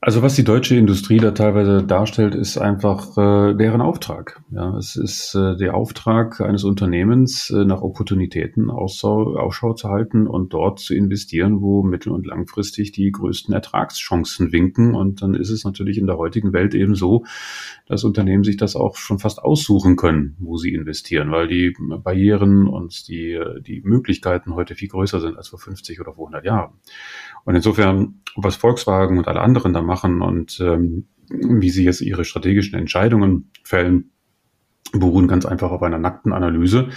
[0.00, 4.40] Also was die deutsche Industrie da teilweise darstellt, ist einfach äh, deren Auftrag.
[4.52, 10.28] Ja, es ist äh, der Auftrag eines Unternehmens, äh, nach Opportunitäten Ausschau, Ausschau zu halten
[10.28, 14.94] und dort zu investieren, wo mittel- und langfristig die größten Ertragschancen winken.
[14.94, 17.24] Und dann ist es natürlich in der heutigen Welt eben so,
[17.86, 22.68] dass Unternehmen sich das auch schon fast aussuchen können, wo sie investieren, weil die Barrieren
[22.68, 26.74] und die, die Möglichkeiten heute viel größer sind als vor 50 oder vor 100 Jahren.
[27.44, 32.24] Und insofern, was Volkswagen und alle anderen da machen und ähm, wie sie jetzt ihre
[32.24, 34.12] strategischen Entscheidungen fällen,
[34.92, 36.90] beruhen ganz einfach auf einer nackten Analyse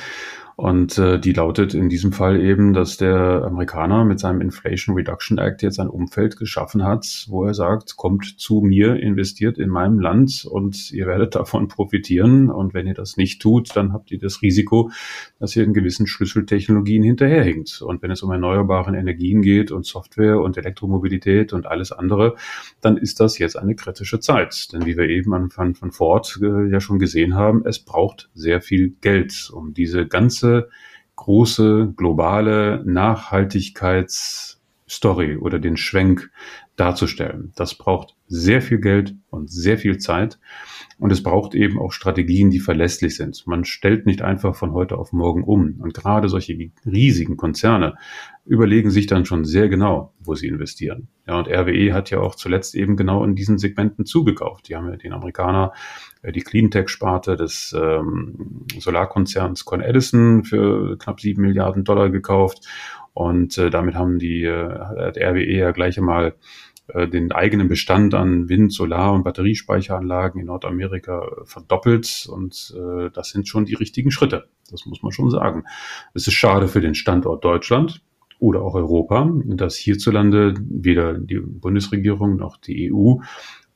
[0.62, 5.40] Und äh, die lautet in diesem Fall eben, dass der Amerikaner mit seinem Inflation Reduction
[5.40, 10.00] Act jetzt ein Umfeld geschaffen hat, wo er sagt, kommt zu mir, investiert in meinem
[10.00, 12.52] Land und ihr werdet davon profitieren.
[12.52, 14.92] Und wenn ihr das nicht tut, dann habt ihr das Risiko,
[15.40, 17.82] dass ihr in gewissen Schlüsseltechnologien hinterherhinkt.
[17.82, 22.36] Und wenn es um erneuerbare Energien geht und Software und Elektromobilität und alles andere,
[22.82, 24.72] dann ist das jetzt eine kritische Zeit.
[24.74, 28.30] Denn wie wir eben an von, von Ford äh, ja schon gesehen haben, es braucht
[28.36, 30.51] sehr viel Geld, um diese ganze
[31.16, 36.32] große globale Nachhaltigkeitsstory oder den Schwenk
[36.76, 37.54] darzustellen.
[37.56, 40.40] Das braucht sehr viel Geld und sehr viel Zeit.
[41.02, 43.48] Und es braucht eben auch Strategien, die verlässlich sind.
[43.48, 45.78] Man stellt nicht einfach von heute auf morgen um.
[45.80, 47.96] Und gerade solche riesigen Konzerne
[48.46, 51.08] überlegen sich dann schon sehr genau, wo sie investieren.
[51.26, 54.70] Ja, und RWE hat ja auch zuletzt eben genau in diesen Segmenten zugekauft.
[54.70, 55.74] Die haben ja den Amerikaner
[56.22, 62.68] äh, die Cleantech-Sparte des ähm, Solarkonzerns Con Edison für knapp sieben Milliarden Dollar gekauft.
[63.14, 66.36] Und äh, damit haben die äh, RWE ja gleich einmal
[67.12, 72.28] den eigenen Bestand an Wind-, Solar- und Batteriespeicheranlagen in Nordamerika verdoppelt.
[72.32, 74.48] Und äh, das sind schon die richtigen Schritte.
[74.70, 75.64] Das muss man schon sagen.
[76.14, 78.02] Es ist schade für den Standort Deutschland
[78.40, 83.18] oder auch Europa, dass hierzulande weder die Bundesregierung noch die EU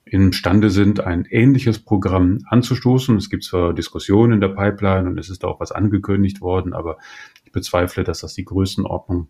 [0.06, 3.18] imstande sind, ein ähnliches Programm anzustoßen.
[3.18, 6.98] Es gibt zwar Diskussionen in der Pipeline und es ist auch was angekündigt worden, aber
[7.44, 9.28] ich bezweifle, dass das die Größenordnung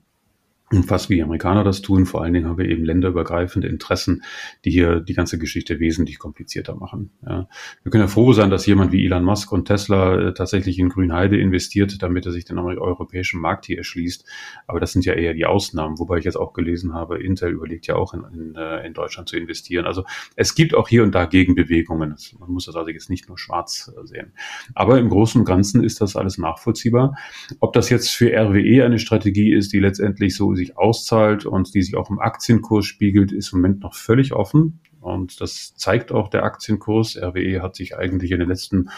[0.88, 2.06] fast wie die Amerikaner das tun.
[2.06, 4.24] Vor allen Dingen haben wir eben länderübergreifende Interessen,
[4.66, 7.12] die hier die ganze Geschichte wesentlich komplizierter machen.
[7.26, 7.48] Ja.
[7.84, 10.90] Wir können ja froh sein, dass jemand wie Elon Musk und Tesla äh, tatsächlich in
[10.90, 14.26] Grünheide investiert, damit er sich den europäischen Markt hier erschließt.
[14.66, 17.86] Aber das sind ja eher die Ausnahmen, wobei ich jetzt auch gelesen habe, Intel überlegt
[17.86, 19.86] ja auch in, in, äh, in Deutschland zu investieren.
[19.86, 20.04] Also
[20.36, 22.16] es gibt auch hier und da Gegenbewegungen.
[22.40, 24.34] Man muss das also jetzt nicht nur schwarz äh, sehen.
[24.74, 27.16] Aber im Großen und Ganzen ist das alles nachvollziehbar.
[27.60, 31.82] Ob das jetzt für RWE eine Strategie ist, die letztendlich so sich auszahlt und die
[31.82, 34.80] sich auch im Aktienkurs spiegelt, ist im Moment noch völlig offen.
[35.06, 37.16] Und das zeigt auch der Aktienkurs.
[37.16, 38.90] RWE hat sich eigentlich in den letzten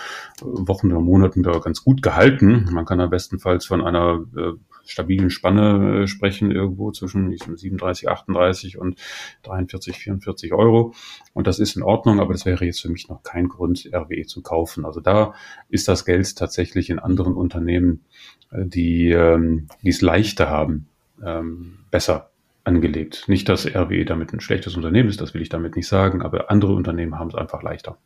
[0.41, 2.69] Wochen oder Monaten da ganz gut gehalten.
[2.71, 4.53] Man kann da bestenfalls von einer äh,
[4.85, 8.97] stabilen Spanne äh, sprechen, irgendwo zwischen 37, 38 und
[9.43, 10.93] 43, 44 Euro.
[11.33, 14.25] Und das ist in Ordnung, aber das wäre jetzt für mich noch kein Grund, RWE
[14.25, 14.85] zu kaufen.
[14.85, 15.33] Also da
[15.67, 18.05] ist das Geld tatsächlich in anderen Unternehmen,
[18.51, 20.87] äh, die, ähm, die es leichter haben,
[21.25, 22.31] ähm, besser
[22.63, 23.23] angelegt.
[23.27, 26.51] Nicht, dass RWE damit ein schlechtes Unternehmen ist, das will ich damit nicht sagen, aber
[26.51, 27.97] andere Unternehmen haben es einfach leichter.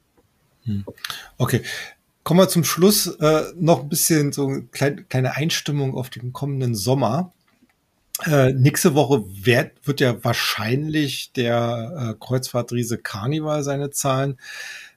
[0.64, 0.86] Hm.
[1.38, 1.62] Okay.
[2.24, 6.34] Kommen wir zum Schluss äh, noch ein bisschen so eine kleine, kleine Einstimmung auf den
[6.34, 7.34] kommenden Sommer.
[8.26, 14.38] Äh, nächste Woche wird, wird ja wahrscheinlich der äh, Kreuzfahrtriese Carnival seine Zahlen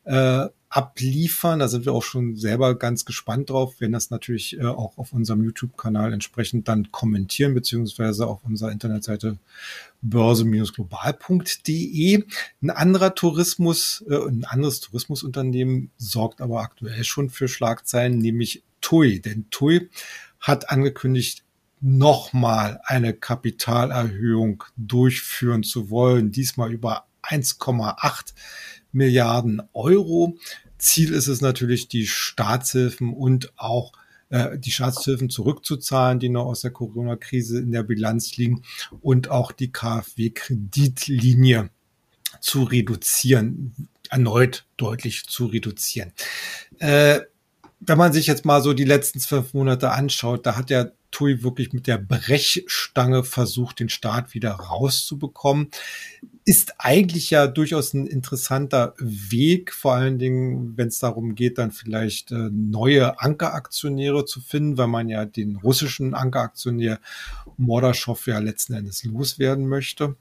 [0.04, 1.60] äh, abliefern.
[1.60, 3.80] Da sind wir auch schon selber ganz gespannt drauf.
[3.80, 9.38] werden das natürlich äh, auch auf unserem YouTube-Kanal entsprechend dann kommentieren, beziehungsweise auf unserer Internetseite
[10.02, 12.24] börse-global.de.
[12.60, 19.20] Ein anderer Tourismus, äh, ein anderes Tourismusunternehmen sorgt aber aktuell schon für Schlagzeilen, nämlich TUI.
[19.20, 19.88] Denn TUI
[20.40, 21.44] hat angekündigt,
[21.80, 28.32] nochmal eine Kapitalerhöhung durchführen zu wollen, diesmal über 1,8
[28.94, 30.36] Milliarden Euro.
[30.78, 33.92] Ziel ist es natürlich, die Staatshilfen und auch
[34.30, 38.62] äh, die Staatshilfen zurückzuzahlen, die noch aus der Corona-Krise in der Bilanz liegen
[39.00, 41.70] und auch die KfW-Kreditlinie
[42.40, 46.12] zu reduzieren, erneut deutlich zu reduzieren.
[46.78, 47.20] Äh,
[47.80, 51.44] wenn man sich jetzt mal so die letzten zwölf Monate anschaut, da hat ja TUI
[51.44, 55.68] wirklich mit der Brechstange versucht, den Staat wieder rauszubekommen.
[56.44, 61.70] Ist eigentlich ja durchaus ein interessanter Weg, vor allen Dingen, wenn es darum geht, dann
[61.70, 66.98] vielleicht äh, neue Ankeraktionäre zu finden, weil man ja den russischen Ankeraktionär
[67.56, 70.16] Mordaschow ja letzten Endes loswerden möchte.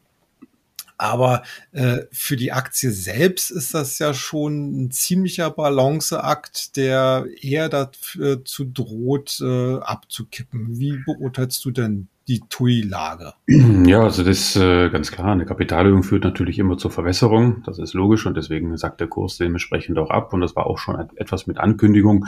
[0.98, 7.70] Aber äh, für die Aktie selbst ist das ja schon ein ziemlicher Balanceakt, der eher
[7.70, 10.80] dazu droht, äh, abzukippen.
[10.80, 13.34] Wie beurteilst du denn die TUI-Lage?
[13.86, 15.32] Ja, also das ist äh, ganz klar.
[15.32, 17.64] Eine Kapitalerhöhung führt natürlich immer zur Verwässerung.
[17.66, 20.34] Das ist logisch und deswegen sagt der Kurs dementsprechend auch ab.
[20.34, 22.26] Und das war auch schon etwas mit Ankündigung,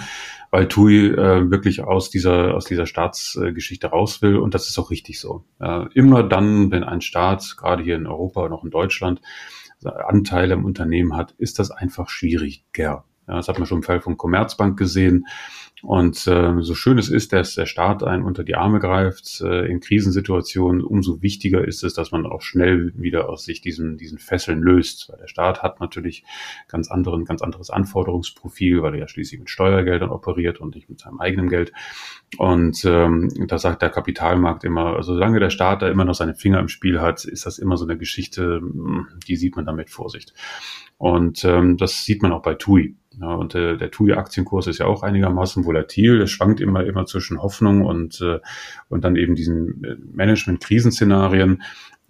[0.51, 4.37] weil TUI äh, wirklich aus dieser, aus dieser Staatsgeschichte raus will.
[4.37, 5.45] Und das ist auch richtig so.
[5.59, 9.21] Äh, immer dann, wenn ein Staat, gerade hier in Europa und auch in Deutschland,
[9.83, 12.65] Anteile im Unternehmen hat, ist das einfach schwierig.
[12.75, 15.25] Ja, das hat man schon im Fall von Commerzbank gesehen
[15.85, 19.67] Und äh, so schön es ist, dass der Staat einen unter die Arme greift äh,
[19.67, 24.17] in Krisensituationen, umso wichtiger ist es, dass man auch schnell wieder aus sich diesen, diesen
[24.17, 25.09] Fesseln löst.
[25.09, 26.23] Weil der Staat hat natürlich
[26.67, 30.99] ganz anderen, ganz anderes Anforderungsprofil, weil er ja schließlich mit Steuergeldern operiert und nicht mit
[30.99, 31.71] seinem eigenen Geld.
[32.39, 36.33] Und ähm, da sagt der Kapitalmarkt immer, also solange der Staat da immer noch seine
[36.33, 38.59] Finger im Spiel hat, ist das immer so eine Geschichte,
[39.27, 40.33] die sieht man damit Vorsicht.
[40.97, 42.95] Und ähm, das sieht man auch bei TUI.
[43.19, 46.21] Ja, und äh, der TUI-Aktienkurs ist ja auch einigermaßen volatil.
[46.21, 48.39] Es schwankt immer, immer zwischen Hoffnung und, äh,
[48.89, 51.61] und dann eben diesen äh, Management-Krisenszenarien.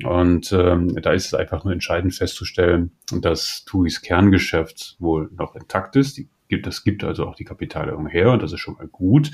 [0.04, 2.92] Und ähm, da ist es einfach nur entscheidend festzustellen,
[3.22, 6.18] dass TUIs Kerngeschäft wohl noch intakt ist.
[6.18, 9.32] Die gibt, das gibt also auch die Kapitalerhöhung her und das ist schon mal gut.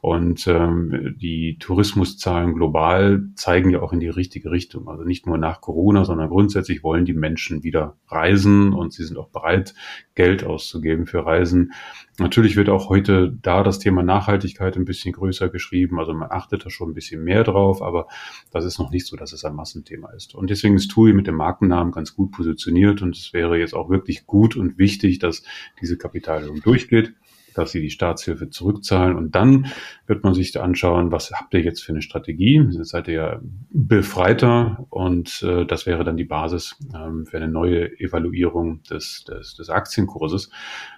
[0.00, 4.88] Und ähm, die Tourismuszahlen global zeigen ja auch in die richtige Richtung.
[4.88, 9.16] Also nicht nur nach Corona, sondern grundsätzlich wollen die Menschen wieder reisen und sie sind
[9.16, 9.74] auch bereit,
[10.14, 11.72] Geld auszugeben für Reisen.
[12.18, 15.98] Natürlich wird auch heute da das Thema Nachhaltigkeit ein bisschen größer geschrieben.
[15.98, 18.06] Also man achtet da schon ein bisschen mehr drauf, aber
[18.52, 20.34] das ist noch nicht so, dass es ein Massenthema ist.
[20.34, 23.90] Und deswegen ist TUI mit dem Markennamen ganz gut positioniert und es wäre jetzt auch
[23.90, 25.42] wirklich gut und wichtig, dass
[25.80, 27.14] diese Kapitalerhöhung durchgeht
[27.54, 29.16] dass sie die Staatshilfe zurückzahlen.
[29.16, 29.66] Und dann
[30.06, 32.60] wird man sich anschauen, was habt ihr jetzt für eine Strategie?
[32.70, 33.40] Jetzt seid ihr ja
[33.70, 39.54] befreiter und äh, das wäre dann die Basis ähm, für eine neue Evaluierung des, des,
[39.56, 40.50] des Aktienkurses.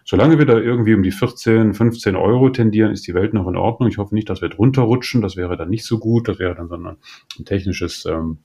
[0.04, 3.56] Solange wir da irgendwie um die 14, 15 Euro tendieren, ist die Welt noch in
[3.56, 3.88] Ordnung.
[3.88, 5.20] Ich hoffe nicht, dass wir drunter rutschen.
[5.20, 6.28] Das wäre dann nicht so gut.
[6.28, 8.38] Das wäre dann so ein, ein technisches ähm,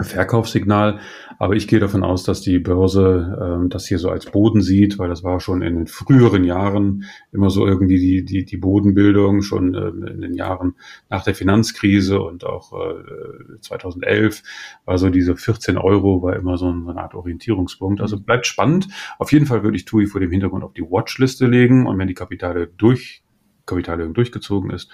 [0.00, 0.98] Verkaufssignal.
[1.38, 4.98] Aber ich gehe davon aus, dass die Börse ähm, das hier so als Boden sieht,
[4.98, 9.42] weil das war schon in den früheren Jahren immer so irgendwie die, die, die Bodenbildung,
[9.42, 10.74] schon ähm, in den Jahren
[11.10, 14.42] nach der Finanzkrise und auch äh, 2011
[14.84, 18.00] war so diese 14 Euro war immer so eine Art Orientierungspunkt.
[18.00, 18.88] Also bleibt spannend.
[19.18, 22.08] Auf jeden Fall würde ich TUI vor dem Hintergrund auf die Watchliste legen und wenn
[22.08, 23.22] die Kapitale durch
[23.66, 24.90] Kapitalerhöhung durchgezogen ist,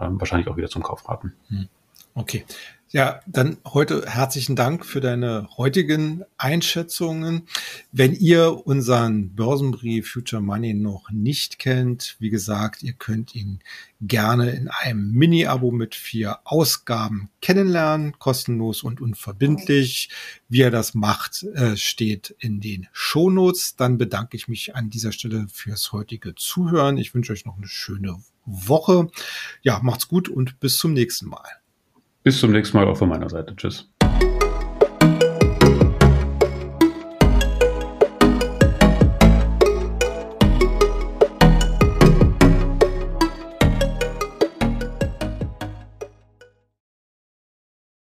[0.00, 1.32] ähm, wahrscheinlich auch wieder zum Kauf raten.
[1.48, 1.68] Hm.
[2.14, 2.44] Okay.
[2.94, 7.48] Ja, dann heute herzlichen Dank für deine heutigen Einschätzungen.
[7.90, 13.60] Wenn ihr unseren Börsenbrief Future Money noch nicht kennt, wie gesagt, ihr könnt ihn
[14.02, 20.10] gerne in einem Mini-Abo mit vier Ausgaben kennenlernen, kostenlos und unverbindlich.
[20.50, 23.76] Wie ihr das macht, äh, steht in den Shownotes.
[23.76, 26.98] Dann bedanke ich mich an dieser Stelle fürs heutige Zuhören.
[26.98, 29.08] Ich wünsche euch noch eine schöne Woche.
[29.62, 31.61] Ja, macht's gut und bis zum nächsten Mal.
[32.24, 33.54] Bis zum nächsten Mal auch von meiner Seite.
[33.56, 33.91] Tschüss.